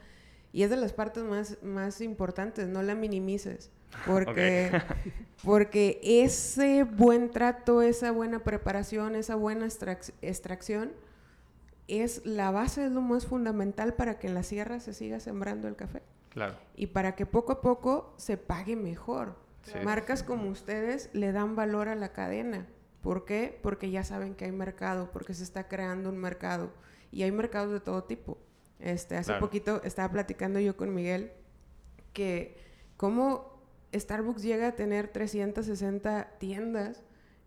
Y 0.57 0.63
es 0.63 0.71
de 0.71 0.75
las 0.75 0.91
partes 0.91 1.23
más, 1.23 1.61
más 1.61 2.01
importantes, 2.01 2.67
no 2.67 2.81
la 2.81 2.95
minimices. 2.95 3.69
Porque, 4.07 4.71
porque 5.43 5.99
ese 6.03 6.81
buen 6.83 7.29
trato, 7.29 7.83
esa 7.83 8.09
buena 8.11 8.39
preparación, 8.43 9.13
esa 9.15 9.35
buena 9.35 9.67
extrac- 9.67 10.13
extracción 10.23 10.93
es 11.87 12.25
la 12.25 12.49
base, 12.49 12.85
es 12.85 12.91
lo 12.91 13.01
más 13.01 13.27
fundamental 13.27 13.93
para 13.93 14.17
que 14.17 14.25
en 14.27 14.33
la 14.33 14.41
sierra 14.41 14.79
se 14.79 14.95
siga 14.95 15.19
sembrando 15.19 15.67
el 15.67 15.75
café 15.75 16.01
Claro. 16.29 16.55
y 16.75 16.87
para 16.87 17.13
que 17.15 17.27
poco 17.27 17.51
a 17.53 17.61
poco 17.61 18.15
se 18.17 18.35
pague 18.37 18.75
mejor. 18.75 19.35
Sí, 19.61 19.73
Marcas 19.83 20.23
como 20.23 20.49
ustedes 20.49 21.11
le 21.13 21.31
dan 21.31 21.55
valor 21.55 21.87
a 21.87 21.93
la 21.95 22.13
cadena. 22.13 22.65
¿Por 23.03 23.25
qué? 23.25 23.59
Porque 23.61 23.91
ya 23.91 24.03
saben 24.03 24.33
que 24.33 24.45
hay 24.45 24.51
mercado, 24.51 25.11
porque 25.11 25.35
se 25.35 25.43
está 25.43 25.67
creando 25.67 26.09
un 26.09 26.17
mercado 26.17 26.71
y 27.11 27.21
hay 27.23 27.31
mercados 27.31 27.71
de 27.71 27.79
todo 27.79 28.03
tipo. 28.05 28.39
Este, 28.79 29.15
hace 29.15 29.31
Claro. 29.31 29.45
poquito 29.45 29.81
estaba 29.83 30.11
platicando 30.11 30.59
yo 30.59 30.77
con 30.77 30.93
Miguel 30.93 31.31
que 32.13 32.57
cómo 32.95 33.61
Starbucks 33.93 34.43
llega 34.43 34.67
a 34.67 34.75
tener 34.75 35.07
360 35.07 36.35
tiendas 36.39 37.03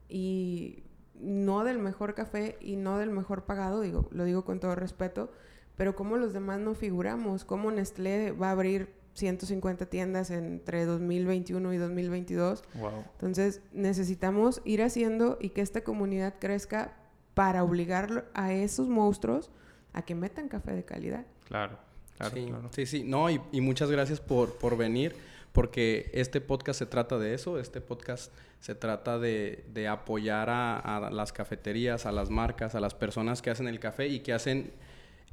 y 0.08 0.84
no 1.14 1.64
del 1.64 1.78
mejor 1.78 2.14
café 2.14 2.56
y 2.60 2.76
no 2.76 2.98
del 2.98 3.10
mejor 3.10 3.44
pagado, 3.44 3.80
digo, 3.82 4.08
lo 4.10 4.24
digo 4.24 4.44
con 4.44 4.58
todo 4.58 4.74
respeto, 4.74 5.30
pero 5.76 5.94
cómo 5.94 6.16
los 6.16 6.32
demás 6.32 6.58
no 6.60 6.74
figuramos, 6.74 7.44
cómo 7.44 7.70
Nestlé 7.70 8.32
va 8.32 8.48
a 8.48 8.52
abrir 8.52 8.94
150 9.14 9.86
tiendas 9.86 10.30
entre 10.30 10.84
2021 10.84 11.72
y 11.74 11.76
2022. 11.76 12.64
Wow. 12.74 13.04
Entonces 13.12 13.60
necesitamos 13.72 14.62
ir 14.64 14.82
haciendo 14.82 15.36
y 15.40 15.50
que 15.50 15.60
esta 15.60 15.82
comunidad 15.82 16.34
crezca 16.38 16.96
para 17.34 17.62
obligar 17.64 18.30
a 18.34 18.52
esos 18.52 18.88
monstruos 18.88 19.50
a 19.92 20.02
que 20.02 20.14
metan 20.14 20.48
café 20.48 20.72
de 20.72 20.84
calidad. 20.84 21.26
Claro. 21.46 21.78
Claro, 22.16 22.34
sí, 22.34 22.46
claro. 22.46 22.68
sí, 22.72 22.86
sí. 22.86 23.02
No, 23.02 23.30
y, 23.30 23.40
y 23.50 23.62
muchas 23.62 23.90
gracias 23.90 24.20
por, 24.20 24.58
por 24.58 24.76
venir, 24.76 25.16
porque 25.52 26.10
este 26.12 26.42
podcast 26.42 26.78
se 26.78 26.86
trata 26.86 27.18
de 27.18 27.32
eso, 27.32 27.58
este 27.58 27.80
podcast 27.80 28.30
se 28.60 28.74
trata 28.74 29.18
de, 29.18 29.64
de 29.72 29.88
apoyar 29.88 30.50
a, 30.50 30.78
a 30.78 31.10
las 31.10 31.32
cafeterías, 31.32 32.04
a 32.04 32.12
las 32.12 32.28
marcas, 32.28 32.74
a 32.74 32.80
las 32.80 32.94
personas 32.94 33.40
que 33.40 33.48
hacen 33.48 33.68
el 33.68 33.80
café 33.80 34.08
y 34.08 34.20
que 34.20 34.34
hacen 34.34 34.70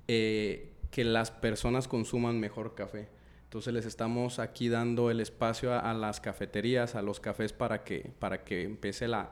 eh, 0.07 0.71
que 0.89 1.03
las 1.03 1.29
personas 1.29 1.89
consuman 1.89 2.39
mejor 2.39 2.73
café. 2.73 3.09
Entonces 3.43 3.73
les 3.73 3.85
estamos 3.85 4.39
aquí 4.39 4.69
dando 4.69 5.11
el 5.11 5.19
espacio 5.19 5.73
a, 5.73 5.79
a 5.79 5.93
las 5.93 6.21
cafeterías, 6.21 6.95
a 6.95 7.01
los 7.01 7.19
cafés 7.19 7.51
para 7.51 7.83
que, 7.83 8.11
para 8.19 8.45
que 8.45 8.63
empiece 8.63 9.09
la, 9.09 9.31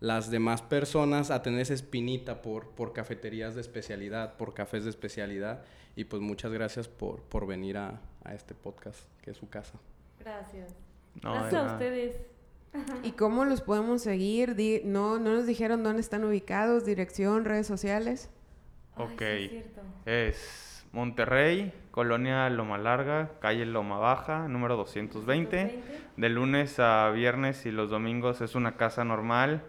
las 0.00 0.30
demás 0.30 0.62
personas 0.62 1.30
a 1.30 1.42
tener 1.42 1.60
esa 1.60 1.74
espinita 1.74 2.42
por, 2.42 2.68
por 2.70 2.92
cafeterías 2.92 3.54
de 3.54 3.60
especialidad, 3.62 4.36
por 4.36 4.52
cafés 4.54 4.84
de 4.84 4.90
especialidad. 4.90 5.62
Y 5.96 6.04
pues 6.04 6.20
muchas 6.20 6.52
gracias 6.52 6.88
por, 6.88 7.22
por 7.22 7.46
venir 7.46 7.78
a, 7.78 8.00
a 8.24 8.34
este 8.34 8.54
podcast, 8.54 9.00
que 9.22 9.30
es 9.30 9.36
su 9.38 9.48
casa. 9.48 9.78
Gracias. 10.20 10.74
No, 11.22 11.32
Gracias 11.32 11.62
a 11.62 11.72
ustedes. 11.72 12.20
¿Y 13.02 13.12
cómo 13.12 13.46
los 13.46 13.62
podemos 13.62 14.02
seguir? 14.02 14.54
Di- 14.54 14.82
no, 14.84 15.18
no 15.18 15.32
nos 15.34 15.46
dijeron 15.46 15.82
dónde 15.82 16.02
están 16.02 16.24
ubicados, 16.24 16.84
dirección, 16.84 17.46
redes 17.46 17.66
sociales. 17.66 18.28
Ay, 18.96 19.04
Ok. 19.06 19.22
sí, 19.50 19.64
es. 20.04 20.36
Es 20.36 20.86
Monterrey, 20.92 21.72
Colonia 21.90 22.48
Loma 22.50 22.76
Larga, 22.76 23.30
calle 23.40 23.64
Loma 23.64 23.98
Baja, 23.98 24.46
número 24.48 24.76
220. 24.76 25.56
220. 25.56 26.06
De 26.20 26.28
lunes 26.28 26.78
a 26.78 27.10
viernes 27.10 27.64
y 27.64 27.70
los 27.70 27.88
domingos 27.90 28.40
es 28.42 28.54
una 28.54 28.76
casa 28.76 29.04
normal 29.04 29.62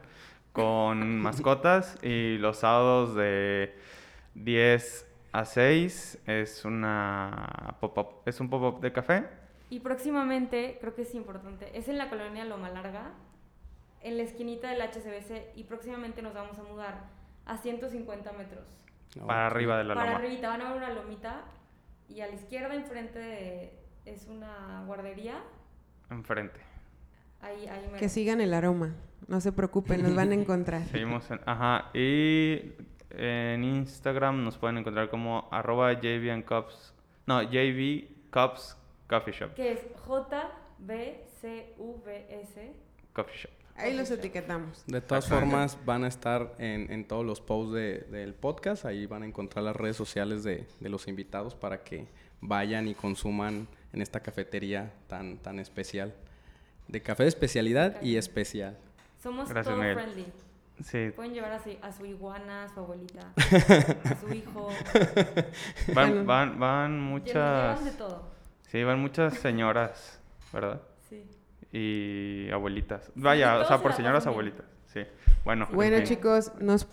con 0.57 1.19
mascotas 1.19 1.99
y 2.03 2.39
los 2.39 2.57
sábados 2.57 3.13
de 3.13 3.75
10 4.33 5.05
a 5.31 5.45
6 5.45 6.17
es 6.25 6.65
una 6.65 7.75
pop-up, 7.79 8.23
es 8.25 8.39
un 8.39 8.49
pop-up 8.49 8.81
de 8.81 8.91
café 8.91 9.27
Y 9.69 9.81
próximamente, 9.81 10.79
creo 10.81 10.95
que 10.95 11.03
es 11.03 11.13
importante, 11.13 11.77
es 11.77 11.87
en 11.89 11.99
la 11.99 12.09
colonia 12.09 12.43
Loma 12.43 12.71
Larga, 12.71 13.11
en 14.01 14.17
la 14.17 14.23
esquinita 14.23 14.69
del 14.71 14.81
HCBC, 14.81 15.55
y 15.55 15.63
próximamente 15.65 16.23
nos 16.23 16.33
vamos 16.33 16.57
a 16.57 16.63
mudar 16.63 17.03
a 17.45 17.57
150 17.57 18.31
metros. 18.31 18.65
Para 19.27 19.47
Ok. 19.47 19.51
arriba 19.53 19.77
de 19.77 19.83
la 19.83 19.93
Para 19.93 20.07
loma. 20.13 20.17
arribita 20.19 20.47
van 20.49 20.61
a 20.61 20.69
ver 20.73 20.77
una 20.77 20.89
lomita, 20.91 21.41
y 22.09 22.21
a 22.21 22.27
la 22.27 22.33
izquierda, 22.33 22.73
enfrente, 22.73 23.19
de- 23.19 23.73
es 24.05 24.25
una 24.27 24.83
guardería. 24.87 25.35
Enfrente. 26.09 26.59
Ahí, 27.41 27.67
ahí 27.67 27.89
me 27.91 27.99
Que 27.99 28.09
sigan 28.09 28.41
el 28.41 28.55
aroma. 28.55 28.95
No 29.27 29.41
se 29.41 29.51
preocupen, 29.51 30.01
nos 30.03 30.15
van 30.15 30.31
a 30.31 30.35
encontrar. 30.35 30.85
Seguimos 30.91 31.29
en... 31.31 31.39
Ajá. 31.45 31.89
Y 31.93 32.73
en 33.11 33.63
Instagram 33.63 34.43
nos 34.43 34.57
pueden 34.57 34.77
encontrar 34.77 35.09
como 35.09 35.47
arroba 35.51 35.93
JV 35.93 36.31
and 36.31 36.45
Cups... 36.45 36.93
No, 37.25 37.41
JV 37.41 38.07
Cups 38.31 38.77
Coffee 39.09 39.33
Shop. 39.33 39.53
Que 39.53 39.73
es 39.73 39.79
J-B-C-V-S. 41.37 42.73
Coffee 43.13 43.37
Shop. 43.37 43.51
Ahí 43.75 43.95
los 43.95 44.09
etiquetamos. 44.09 44.83
De 44.87 45.01
todas 45.01 45.27
formas, 45.29 45.77
van 45.85 46.03
a 46.03 46.07
estar 46.07 46.55
en, 46.57 46.91
en 46.91 47.07
todos 47.07 47.23
los 47.25 47.41
posts 47.41 47.73
de- 47.73 47.99
del 48.09 48.33
podcast. 48.33 48.85
Ahí 48.85 49.05
van 49.05 49.21
a 49.23 49.27
encontrar 49.27 49.63
las 49.63 49.75
redes 49.75 49.95
sociales 49.95 50.43
de, 50.43 50.65
de 50.79 50.89
los 50.89 51.07
invitados 51.07 51.53
para 51.53 51.83
que 51.83 52.07
vayan 52.41 52.87
y 52.87 52.95
consuman 52.95 53.67
en 53.93 54.01
esta 54.01 54.21
cafetería 54.21 54.93
tan, 55.07 55.37
tan 55.37 55.59
especial. 55.59 56.15
De 56.87 57.01
café 57.03 57.23
de 57.23 57.29
especialidad 57.29 58.01
y 58.01 58.15
especial. 58.15 58.77
Somos 59.27 59.49
Gracias, 59.49 59.75
todo 59.75 59.83
Miguel. 59.83 59.95
friendly. 59.95 60.25
Sí. 60.81 61.11
Pueden 61.13 61.33
llevar 61.33 61.51
a 61.51 61.59
su, 61.59 61.69
a 61.81 61.91
su 61.91 62.05
iguana, 62.05 62.63
a 62.63 62.69
su 62.69 62.79
abuelita, 62.79 63.33
a 63.35 64.15
su 64.15 64.33
hijo. 64.33 64.69
Van, 65.93 66.25
van, 66.25 66.57
van 66.57 67.01
muchas... 67.01 67.77
Llevan 67.77 67.83
de 67.83 67.91
todo. 67.91 68.23
Sí, 68.69 68.81
van 68.85 69.01
muchas 69.01 69.33
señoras, 69.33 70.21
¿verdad? 70.53 70.81
Sí. 71.09 71.25
Y 71.73 72.49
abuelitas. 72.51 73.11
Vaya, 73.15 73.59
o 73.59 73.65
sea, 73.65 73.75
se 73.75 73.83
por 73.83 73.91
señoras 73.91 74.23
bien. 74.23 74.31
abuelitas. 74.31 74.65
Sí. 74.93 75.01
Bueno. 75.43 75.67
en 75.69 75.75
Bueno, 75.75 76.03
chicos, 76.05 76.53
nos, 76.61 76.87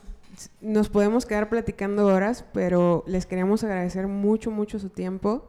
nos 0.60 0.88
podemos 0.88 1.26
quedar 1.26 1.48
platicando 1.48 2.04
horas, 2.06 2.44
pero 2.52 3.04
les 3.06 3.26
queríamos 3.26 3.62
agradecer 3.62 4.08
mucho, 4.08 4.50
mucho 4.50 4.80
su 4.80 4.88
tiempo. 4.90 5.48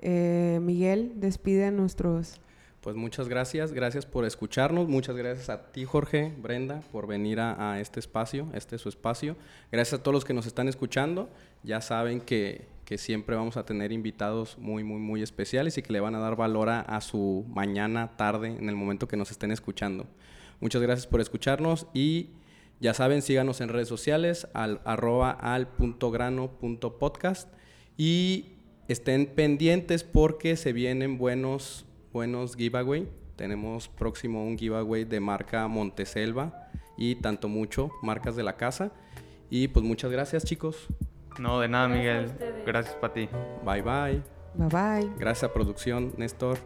Eh, 0.00 0.58
Miguel, 0.60 1.12
despide 1.14 1.66
a 1.66 1.70
nuestros... 1.70 2.40
Pues 2.84 2.96
muchas 2.96 3.30
gracias, 3.30 3.72
gracias 3.72 4.04
por 4.04 4.26
escucharnos, 4.26 4.88
muchas 4.88 5.16
gracias 5.16 5.48
a 5.48 5.72
ti 5.72 5.86
Jorge, 5.86 6.34
Brenda, 6.36 6.82
por 6.92 7.06
venir 7.06 7.40
a, 7.40 7.80
este 7.80 7.98
espacio, 7.98 8.50
este 8.52 8.76
es 8.76 8.82
su 8.82 8.90
espacio. 8.90 9.36
Gracias 9.72 9.98
a 9.98 10.02
todos 10.02 10.12
los 10.12 10.26
que 10.26 10.34
nos 10.34 10.44
están 10.44 10.68
escuchando, 10.68 11.30
ya 11.62 11.80
saben 11.80 12.20
que, 12.20 12.66
que 12.84 12.98
siempre 12.98 13.36
vamos 13.36 13.56
a 13.56 13.64
tener 13.64 13.90
invitados 13.90 14.58
muy, 14.58 14.84
muy, 14.84 14.98
muy 14.98 15.22
especiales 15.22 15.78
y 15.78 15.82
que 15.82 15.94
le 15.94 16.00
van 16.00 16.14
a 16.14 16.18
dar 16.18 16.36
valor 16.36 16.68
a, 16.68 16.80
a 16.80 17.00
su 17.00 17.46
mañana, 17.48 18.18
tarde, 18.18 18.48
en 18.48 18.68
el 18.68 18.76
momento 18.76 19.08
que 19.08 19.16
nos 19.16 19.30
estén 19.30 19.50
escuchando. 19.50 20.06
Muchas 20.60 20.82
gracias 20.82 21.06
por 21.06 21.22
escucharnos 21.22 21.86
y 21.94 22.32
ya 22.80 22.92
saben, 22.92 23.22
síganos 23.22 23.62
en 23.62 23.70
redes 23.70 23.88
sociales 23.88 24.46
al 24.52 24.82
arroba 24.84 25.30
al 25.30 25.68
punto 25.68 26.10
grano 26.10 26.50
punto 26.58 26.98
podcast 26.98 27.48
y 27.96 28.58
estén 28.88 29.24
pendientes 29.24 30.04
porque 30.04 30.56
se 30.56 30.74
vienen 30.74 31.16
buenos, 31.16 31.86
buenos 32.14 32.56
giveaway. 32.56 33.08
Tenemos 33.36 33.88
próximo 33.88 34.44
un 34.44 34.56
giveaway 34.56 35.04
de 35.04 35.18
marca 35.18 35.66
Monteselva 35.66 36.70
y 36.96 37.16
tanto 37.16 37.48
mucho, 37.48 37.90
marcas 38.02 38.36
de 38.36 38.44
la 38.44 38.56
casa. 38.56 38.92
Y 39.50 39.68
pues 39.68 39.84
muchas 39.84 40.10
gracias 40.10 40.44
chicos. 40.44 40.86
No, 41.38 41.60
de 41.60 41.68
nada, 41.68 41.88
Miguel. 41.88 42.32
Gracias 42.64 42.94
para 42.94 43.12
ti. 43.12 43.28
Bye 43.64 43.82
bye. 43.82 44.22
Bye 44.54 44.68
bye. 44.68 45.12
Gracias 45.18 45.50
a 45.50 45.52
producción, 45.52 46.14
Néstor. 46.16 46.58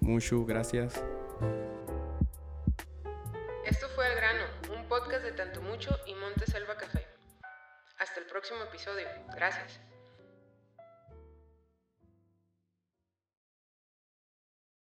Mucho, 0.00 0.44
gracias. 0.44 1.02
Esto 3.64 3.86
fue 3.94 4.06
El 4.06 4.16
Grano, 4.16 4.44
un 4.78 4.86
podcast 4.86 5.24
de 5.24 5.32
Tanto 5.32 5.62
Mucho 5.62 5.96
y 6.06 6.14
Monte 6.14 6.44
Selva 6.44 6.76
Café. 6.76 7.06
Hasta 7.98 8.20
el 8.20 8.26
próximo 8.26 8.58
episodio. 8.68 9.06
Gracias. 9.34 9.80